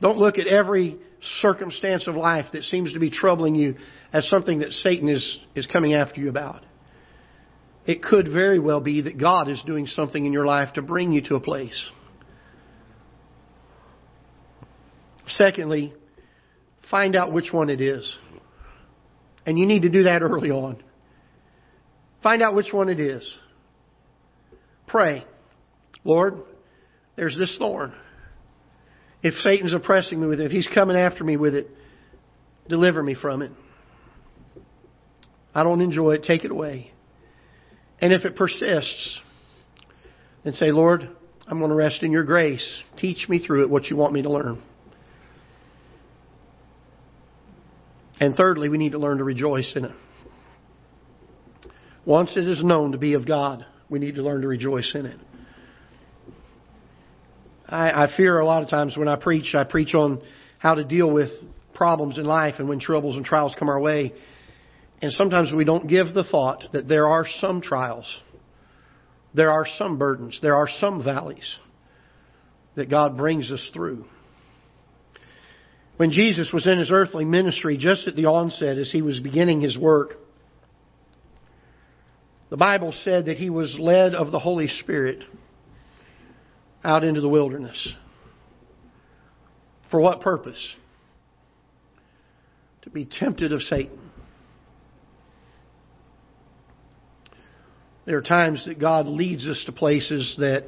Don't 0.00 0.18
look 0.18 0.38
at 0.38 0.46
every 0.46 0.98
circumstance 1.40 2.06
of 2.06 2.14
life 2.14 2.46
that 2.52 2.64
seems 2.64 2.92
to 2.92 2.98
be 2.98 3.10
troubling 3.10 3.54
you 3.54 3.76
as 4.12 4.28
something 4.28 4.60
that 4.60 4.72
Satan 4.72 5.08
is, 5.08 5.40
is 5.54 5.66
coming 5.66 5.94
after 5.94 6.20
you 6.20 6.28
about. 6.28 6.64
It 7.86 8.02
could 8.02 8.28
very 8.28 8.58
well 8.58 8.80
be 8.80 9.02
that 9.02 9.18
God 9.18 9.48
is 9.48 9.62
doing 9.66 9.86
something 9.86 10.24
in 10.24 10.32
your 10.32 10.46
life 10.46 10.74
to 10.74 10.82
bring 10.82 11.12
you 11.12 11.22
to 11.22 11.34
a 11.34 11.40
place. 11.40 11.90
Secondly, 15.26 15.94
find 16.90 17.16
out 17.16 17.32
which 17.32 17.52
one 17.52 17.68
it 17.68 17.80
is. 17.80 18.16
And 19.46 19.58
you 19.58 19.66
need 19.66 19.82
to 19.82 19.90
do 19.90 20.04
that 20.04 20.22
early 20.22 20.50
on. 20.50 20.82
Find 22.22 22.42
out 22.42 22.54
which 22.54 22.72
one 22.72 22.88
it 22.88 23.00
is. 23.00 23.38
Pray, 24.86 25.24
Lord, 26.04 26.40
there's 27.16 27.36
this 27.36 27.54
thorn. 27.58 27.94
If 29.24 29.32
Satan's 29.40 29.72
oppressing 29.72 30.20
me 30.20 30.26
with 30.26 30.38
it, 30.38 30.44
if 30.44 30.52
he's 30.52 30.68
coming 30.72 30.98
after 30.98 31.24
me 31.24 31.38
with 31.38 31.54
it, 31.54 31.66
deliver 32.68 33.02
me 33.02 33.14
from 33.14 33.40
it. 33.40 33.52
I 35.54 35.64
don't 35.64 35.80
enjoy 35.80 36.10
it. 36.12 36.24
Take 36.24 36.44
it 36.44 36.50
away. 36.50 36.92
And 38.02 38.12
if 38.12 38.26
it 38.26 38.36
persists, 38.36 39.20
then 40.44 40.52
say, 40.52 40.70
Lord, 40.72 41.08
I'm 41.46 41.58
going 41.58 41.70
to 41.70 41.74
rest 41.74 42.02
in 42.02 42.12
your 42.12 42.24
grace. 42.24 42.82
Teach 42.98 43.26
me 43.30 43.38
through 43.38 43.62
it 43.62 43.70
what 43.70 43.86
you 43.86 43.96
want 43.96 44.12
me 44.12 44.20
to 44.20 44.30
learn. 44.30 44.62
And 48.20 48.34
thirdly, 48.34 48.68
we 48.68 48.76
need 48.76 48.92
to 48.92 48.98
learn 48.98 49.18
to 49.18 49.24
rejoice 49.24 49.72
in 49.74 49.86
it. 49.86 49.92
Once 52.04 52.36
it 52.36 52.46
is 52.46 52.62
known 52.62 52.92
to 52.92 52.98
be 52.98 53.14
of 53.14 53.26
God, 53.26 53.64
we 53.88 53.98
need 53.98 54.16
to 54.16 54.22
learn 54.22 54.42
to 54.42 54.48
rejoice 54.48 54.94
in 54.94 55.06
it. 55.06 55.18
I, 57.66 58.04
I 58.04 58.16
fear 58.16 58.38
a 58.38 58.46
lot 58.46 58.62
of 58.62 58.68
times 58.68 58.96
when 58.96 59.08
I 59.08 59.16
preach, 59.16 59.54
I 59.54 59.64
preach 59.64 59.94
on 59.94 60.20
how 60.58 60.74
to 60.74 60.84
deal 60.84 61.10
with 61.10 61.30
problems 61.74 62.18
in 62.18 62.24
life 62.24 62.54
and 62.58 62.68
when 62.68 62.80
troubles 62.80 63.16
and 63.16 63.24
trials 63.24 63.54
come 63.58 63.68
our 63.68 63.80
way. 63.80 64.12
And 65.02 65.12
sometimes 65.12 65.52
we 65.52 65.64
don't 65.64 65.88
give 65.88 66.14
the 66.14 66.24
thought 66.24 66.64
that 66.72 66.88
there 66.88 67.06
are 67.06 67.26
some 67.40 67.60
trials, 67.60 68.20
there 69.34 69.50
are 69.50 69.66
some 69.78 69.98
burdens, 69.98 70.38
there 70.40 70.54
are 70.54 70.68
some 70.80 71.02
valleys 71.02 71.58
that 72.76 72.90
God 72.90 73.16
brings 73.16 73.50
us 73.50 73.70
through. 73.72 74.04
When 75.96 76.10
Jesus 76.10 76.50
was 76.52 76.66
in 76.66 76.78
his 76.78 76.90
earthly 76.90 77.24
ministry, 77.24 77.76
just 77.76 78.08
at 78.08 78.16
the 78.16 78.26
onset, 78.26 78.78
as 78.78 78.90
he 78.90 79.00
was 79.00 79.20
beginning 79.20 79.60
his 79.60 79.78
work, 79.78 80.14
the 82.50 82.56
Bible 82.56 82.92
said 83.04 83.26
that 83.26 83.36
he 83.36 83.50
was 83.50 83.76
led 83.78 84.14
of 84.14 84.32
the 84.32 84.40
Holy 84.40 84.68
Spirit 84.68 85.24
out 86.84 87.02
into 87.02 87.20
the 87.20 87.28
wilderness. 87.28 87.92
For 89.90 90.00
what 90.00 90.20
purpose? 90.20 90.76
To 92.82 92.90
be 92.90 93.06
tempted 93.06 93.52
of 93.52 93.62
Satan. 93.62 93.98
There 98.06 98.18
are 98.18 98.22
times 98.22 98.66
that 98.66 98.78
God 98.78 99.06
leads 99.06 99.46
us 99.46 99.62
to 99.66 99.72
places 99.72 100.36
that 100.38 100.66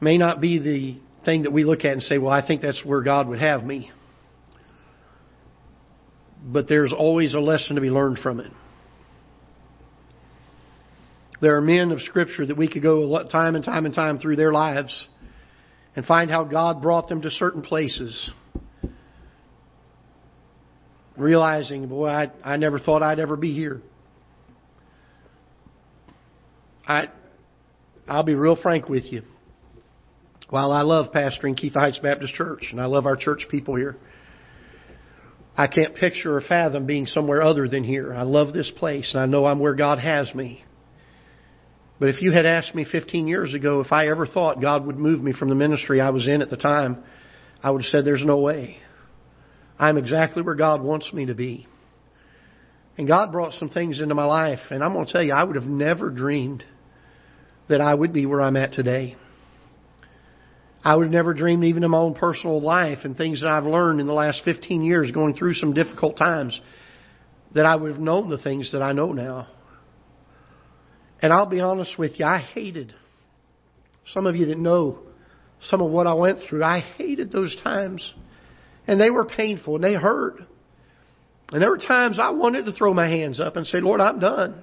may 0.00 0.18
not 0.18 0.40
be 0.40 0.58
the 0.58 1.00
thing 1.24 1.42
that 1.42 1.52
we 1.52 1.64
look 1.64 1.80
at 1.80 1.92
and 1.92 2.02
say, 2.02 2.18
well, 2.18 2.30
I 2.30 2.46
think 2.46 2.60
that's 2.60 2.84
where 2.84 3.02
God 3.02 3.28
would 3.28 3.38
have 3.38 3.64
me. 3.64 3.90
But 6.44 6.68
there's 6.68 6.92
always 6.96 7.32
a 7.32 7.40
lesson 7.40 7.76
to 7.76 7.80
be 7.80 7.90
learned 7.90 8.18
from 8.18 8.40
it. 8.40 8.52
There 11.40 11.56
are 11.56 11.60
men 11.60 11.90
of 11.90 12.00
Scripture 12.00 12.46
that 12.46 12.56
we 12.56 12.68
could 12.68 12.82
go 12.82 13.22
time 13.30 13.54
and 13.56 13.64
time 13.64 13.84
and 13.84 13.94
time 13.94 14.18
through 14.18 14.36
their 14.36 14.52
lives 14.52 15.08
and 15.94 16.04
find 16.04 16.30
how 16.30 16.44
God 16.44 16.82
brought 16.82 17.08
them 17.08 17.22
to 17.22 17.30
certain 17.30 17.62
places. 17.62 18.30
Realizing, 21.16 21.88
boy, 21.88 22.08
I, 22.08 22.30
I 22.44 22.56
never 22.56 22.78
thought 22.78 23.02
I'd 23.02 23.18
ever 23.18 23.36
be 23.36 23.54
here. 23.54 23.80
I, 26.86 27.08
I'll 28.06 28.22
be 28.22 28.34
real 28.34 28.56
frank 28.56 28.88
with 28.88 29.04
you. 29.04 29.22
While 30.48 30.70
I 30.70 30.82
love 30.82 31.12
pastoring 31.12 31.58
Ketha 31.58 31.78
Heights 31.80 31.98
Baptist 31.98 32.34
Church, 32.34 32.68
and 32.70 32.80
I 32.80 32.84
love 32.84 33.06
our 33.06 33.16
church 33.16 33.46
people 33.50 33.74
here, 33.76 33.96
I 35.56 35.66
can't 35.66 35.94
picture 35.96 36.36
or 36.36 36.42
fathom 36.42 36.86
being 36.86 37.06
somewhere 37.06 37.42
other 37.42 37.66
than 37.66 37.82
here. 37.82 38.12
I 38.12 38.22
love 38.22 38.52
this 38.52 38.70
place, 38.76 39.12
and 39.12 39.20
I 39.20 39.26
know 39.26 39.46
I'm 39.46 39.58
where 39.58 39.74
God 39.74 39.98
has 39.98 40.32
me. 40.34 40.65
But 41.98 42.10
if 42.10 42.20
you 42.20 42.32
had 42.32 42.44
asked 42.44 42.74
me 42.74 42.84
15 42.90 43.26
years 43.26 43.54
ago 43.54 43.80
if 43.80 43.90
I 43.90 44.08
ever 44.08 44.26
thought 44.26 44.60
God 44.60 44.86
would 44.86 44.98
move 44.98 45.22
me 45.22 45.32
from 45.32 45.48
the 45.48 45.54
ministry 45.54 46.00
I 46.00 46.10
was 46.10 46.26
in 46.26 46.42
at 46.42 46.50
the 46.50 46.56
time, 46.56 47.02
I 47.62 47.70
would 47.70 47.82
have 47.82 47.88
said, 47.88 48.04
There's 48.04 48.24
no 48.24 48.38
way. 48.38 48.78
I'm 49.78 49.98
exactly 49.98 50.42
where 50.42 50.54
God 50.54 50.82
wants 50.82 51.12
me 51.12 51.26
to 51.26 51.34
be. 51.34 51.66
And 52.98 53.06
God 53.06 53.30
brought 53.30 53.52
some 53.54 53.68
things 53.68 54.00
into 54.00 54.14
my 54.14 54.24
life, 54.24 54.60
and 54.70 54.82
I'm 54.82 54.94
going 54.94 55.06
to 55.06 55.12
tell 55.12 55.22
you, 55.22 55.34
I 55.34 55.44
would 55.44 55.56
have 55.56 55.64
never 55.64 56.10
dreamed 56.10 56.64
that 57.68 57.80
I 57.80 57.94
would 57.94 58.12
be 58.12 58.24
where 58.24 58.40
I'm 58.40 58.56
at 58.56 58.72
today. 58.72 59.16
I 60.82 60.94
would 60.94 61.04
have 61.04 61.12
never 61.12 61.34
dreamed, 61.34 61.64
even 61.64 61.82
in 61.82 61.90
my 61.90 61.98
own 61.98 62.14
personal 62.14 62.62
life 62.62 62.98
and 63.04 63.16
things 63.16 63.42
that 63.42 63.50
I've 63.50 63.64
learned 63.64 64.00
in 64.00 64.06
the 64.06 64.12
last 64.12 64.42
15 64.44 64.82
years 64.82 65.10
going 65.10 65.34
through 65.34 65.54
some 65.54 65.74
difficult 65.74 66.16
times, 66.16 66.58
that 67.54 67.66
I 67.66 67.76
would 67.76 67.90
have 67.90 68.00
known 68.00 68.30
the 68.30 68.38
things 68.38 68.72
that 68.72 68.82
I 68.82 68.92
know 68.92 69.12
now. 69.12 69.48
And 71.22 71.32
I'll 71.32 71.46
be 71.46 71.60
honest 71.60 71.98
with 71.98 72.18
you, 72.18 72.26
I 72.26 72.38
hated 72.38 72.94
some 74.12 74.26
of 74.26 74.36
you 74.36 74.46
that 74.46 74.58
know 74.58 74.98
some 75.62 75.80
of 75.80 75.90
what 75.90 76.06
I 76.06 76.14
went 76.14 76.40
through. 76.48 76.62
I 76.62 76.80
hated 76.80 77.32
those 77.32 77.56
times. 77.64 78.14
And 78.86 79.00
they 79.00 79.10
were 79.10 79.24
painful 79.24 79.76
and 79.76 79.84
they 79.84 79.94
hurt. 79.94 80.40
And 81.52 81.62
there 81.62 81.70
were 81.70 81.78
times 81.78 82.18
I 82.20 82.30
wanted 82.30 82.66
to 82.66 82.72
throw 82.72 82.92
my 82.92 83.08
hands 83.08 83.40
up 83.40 83.56
and 83.56 83.66
say, 83.66 83.80
Lord, 83.80 84.00
I'm 84.00 84.18
done. 84.18 84.62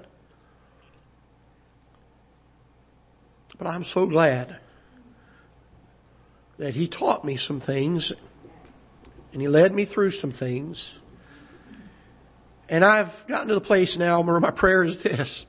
But 3.58 3.66
I'm 3.66 3.84
so 3.84 4.06
glad 4.06 4.58
that 6.58 6.74
He 6.74 6.88
taught 6.88 7.24
me 7.24 7.36
some 7.36 7.60
things 7.60 8.12
and 9.32 9.40
He 9.40 9.48
led 9.48 9.72
me 9.72 9.86
through 9.86 10.12
some 10.12 10.32
things. 10.32 10.92
And 12.68 12.84
I've 12.84 13.12
gotten 13.28 13.48
to 13.48 13.54
the 13.54 13.60
place 13.60 13.96
now 13.98 14.22
where 14.22 14.40
my 14.40 14.50
prayer 14.50 14.84
is 14.84 15.02
this 15.02 15.44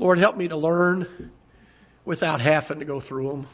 Lord, 0.00 0.16
help 0.16 0.34
me 0.34 0.48
to 0.48 0.56
learn 0.56 1.30
without 2.06 2.40
having 2.40 2.78
to 2.78 2.86
go 2.86 3.02
through 3.06 3.28
them. 3.28 3.48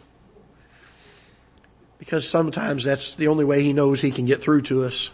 Because 1.98 2.30
sometimes 2.30 2.84
that's 2.84 3.16
the 3.18 3.26
only 3.26 3.44
way 3.44 3.62
He 3.62 3.72
knows 3.72 4.00
He 4.00 4.14
can 4.14 4.26
get 4.26 4.42
through 4.42 4.62
to 4.68 4.84
us. 4.84 5.10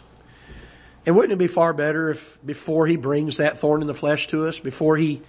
And 1.06 1.16
wouldn't 1.16 1.32
it 1.32 1.38
be 1.38 1.52
far 1.52 1.72
better 1.72 2.10
if 2.10 2.18
before 2.44 2.86
He 2.86 2.98
brings 2.98 3.38
that 3.38 3.60
thorn 3.62 3.80
in 3.80 3.88
the 3.88 3.94
flesh 3.94 4.28
to 4.30 4.46
us, 4.46 4.60
before 4.62 4.98
He 4.98 5.22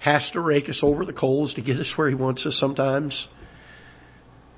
has 0.00 0.28
to 0.32 0.40
rake 0.40 0.68
us 0.68 0.80
over 0.82 1.04
the 1.04 1.12
coals 1.12 1.54
to 1.54 1.62
get 1.62 1.76
us 1.76 1.92
where 1.94 2.08
He 2.08 2.16
wants 2.16 2.44
us 2.44 2.58
sometimes, 2.58 3.28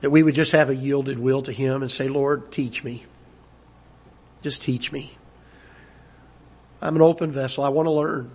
that 0.01 0.11
we 0.11 0.23
would 0.23 0.35
just 0.35 0.55
have 0.55 0.71
a 0.71 0.75
yielded 0.75 1.19
will 1.19 1.43
to 1.43 1.53
Him 1.53 1.83
and 1.83 1.91
say, 1.91 2.09
Lord, 2.09 2.53
teach 2.53 2.83
me. 2.83 3.05
Just 4.43 4.63
teach 4.63 4.91
me. 4.91 5.15
I'm 6.81 6.97
an 6.97 7.03
open 7.03 7.35
vessel. 7.35 7.65
I 7.65 7.69
want 7.69 7.85
to 7.85 7.93
learn. 7.93 8.31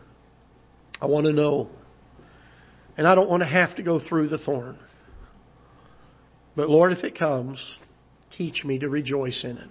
I 1.02 1.08
want 1.08 1.26
to 1.26 1.34
know. 1.34 1.70
And 3.02 3.08
I 3.08 3.16
don't 3.16 3.32
want 3.32 3.42
to 3.42 3.48
have 3.48 3.76
to 3.78 3.82
go 3.82 4.00
through 4.00 4.28
the 4.28 4.38
thorn. 4.38 4.78
But 6.56 6.70
Lord, 6.70 6.92
if 6.92 7.04
it 7.04 7.18
comes, 7.18 7.60
teach 8.38 8.64
me 8.64 8.78
to 8.78 8.90
rejoice 8.90 9.44
in 9.44 9.58
it. 9.58 9.70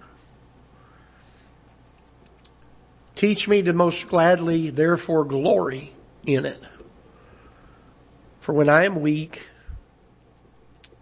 Teach 3.15 3.47
me 3.47 3.61
to 3.61 3.71
most 3.71 4.03
gladly, 4.09 4.69
therefore, 4.69 5.23
glory 5.23 5.95
in 6.25 6.43
it. 6.43 6.61
For 8.45 8.51
when 8.51 8.67
I 8.67 8.83
am 8.83 9.01
weak, 9.01 9.37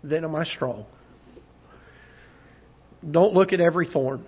then 0.04 0.24
am 0.24 0.36
I 0.36 0.46
strong. 0.46 0.86
Don't 3.10 3.34
look 3.34 3.54
at 3.54 3.60
every 3.60 3.88
thorn 3.88 4.24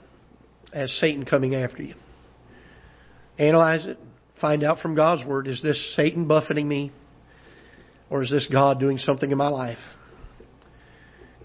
as 0.74 0.92
Satan 0.94 1.24
coming 1.24 1.54
after 1.54 1.84
you. 1.84 1.94
Analyze 3.38 3.86
it. 3.86 4.00
Find 4.42 4.64
out 4.64 4.80
from 4.80 4.96
God's 4.96 5.24
Word 5.24 5.48
is 5.48 5.62
this 5.62 5.94
Satan 5.96 6.28
buffeting 6.28 6.68
me? 6.68 6.92
Or 8.12 8.22
is 8.22 8.30
this 8.30 8.46
God 8.52 8.80
doing 8.80 8.98
something 8.98 9.32
in 9.32 9.38
my 9.38 9.48
life? 9.48 9.80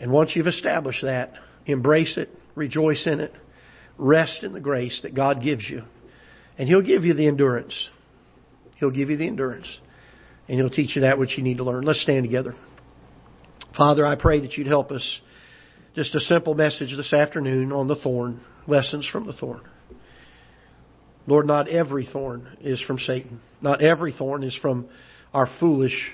And 0.01 0.11
once 0.11 0.33
you've 0.35 0.49
established 0.49 1.03
that, 1.05 1.33
embrace 1.65 2.19
it, 2.19 2.29
rejoice 2.57 3.07
in 3.07 3.21
it, 3.21 3.33
rest 3.97 4.43
in 4.43 4.53
the 4.53 4.61
grace 4.61 5.01
that 5.05 5.15
God 5.15 5.41
gives 5.41 5.71
you. 5.71 5.85
And 6.59 6.69
He'll 6.69 6.83
give 6.83 7.05
you 7.05 7.15
the 7.15 7.29
endurance. 7.29 7.89
He'll 8.81 8.91
give 8.91 9.11
you 9.11 9.17
the 9.17 9.29
endurance. 9.29 9.69
And 10.49 10.59
He'll 10.59 10.69
teach 10.69 10.97
you 10.97 11.03
that 11.03 11.19
which 11.19 11.39
you 11.39 11.45
need 11.45 11.59
to 11.59 11.65
learn. 11.65 11.85
Let's 11.85 12.03
stand 12.03 12.25
together. 12.25 12.57
Father, 13.77 14.05
I 14.05 14.17
pray 14.17 14.41
that 14.41 14.55
you'd 14.55 14.67
help 14.67 14.91
us. 14.91 15.21
Just 15.95 16.17
a 16.17 16.21
simple 16.21 16.55
message 16.55 16.95
this 16.97 17.13
afternoon 17.13 17.73
on 17.73 17.87
the 17.87 17.97
thorn, 17.97 18.41
lessons 18.67 19.09
from 19.11 19.27
the 19.27 19.33
thorn. 19.33 19.61
Lord, 21.29 21.47
not 21.47 21.69
every 21.69 22.07
thorn 22.13 22.57
is 22.61 22.83
from 22.83 22.99
Satan. 22.99 23.41
Not 23.63 23.83
every 23.83 24.13
thorn 24.13 24.43
is 24.43 24.57
from 24.61 24.89
our 25.33 25.49
foolish 25.61 26.13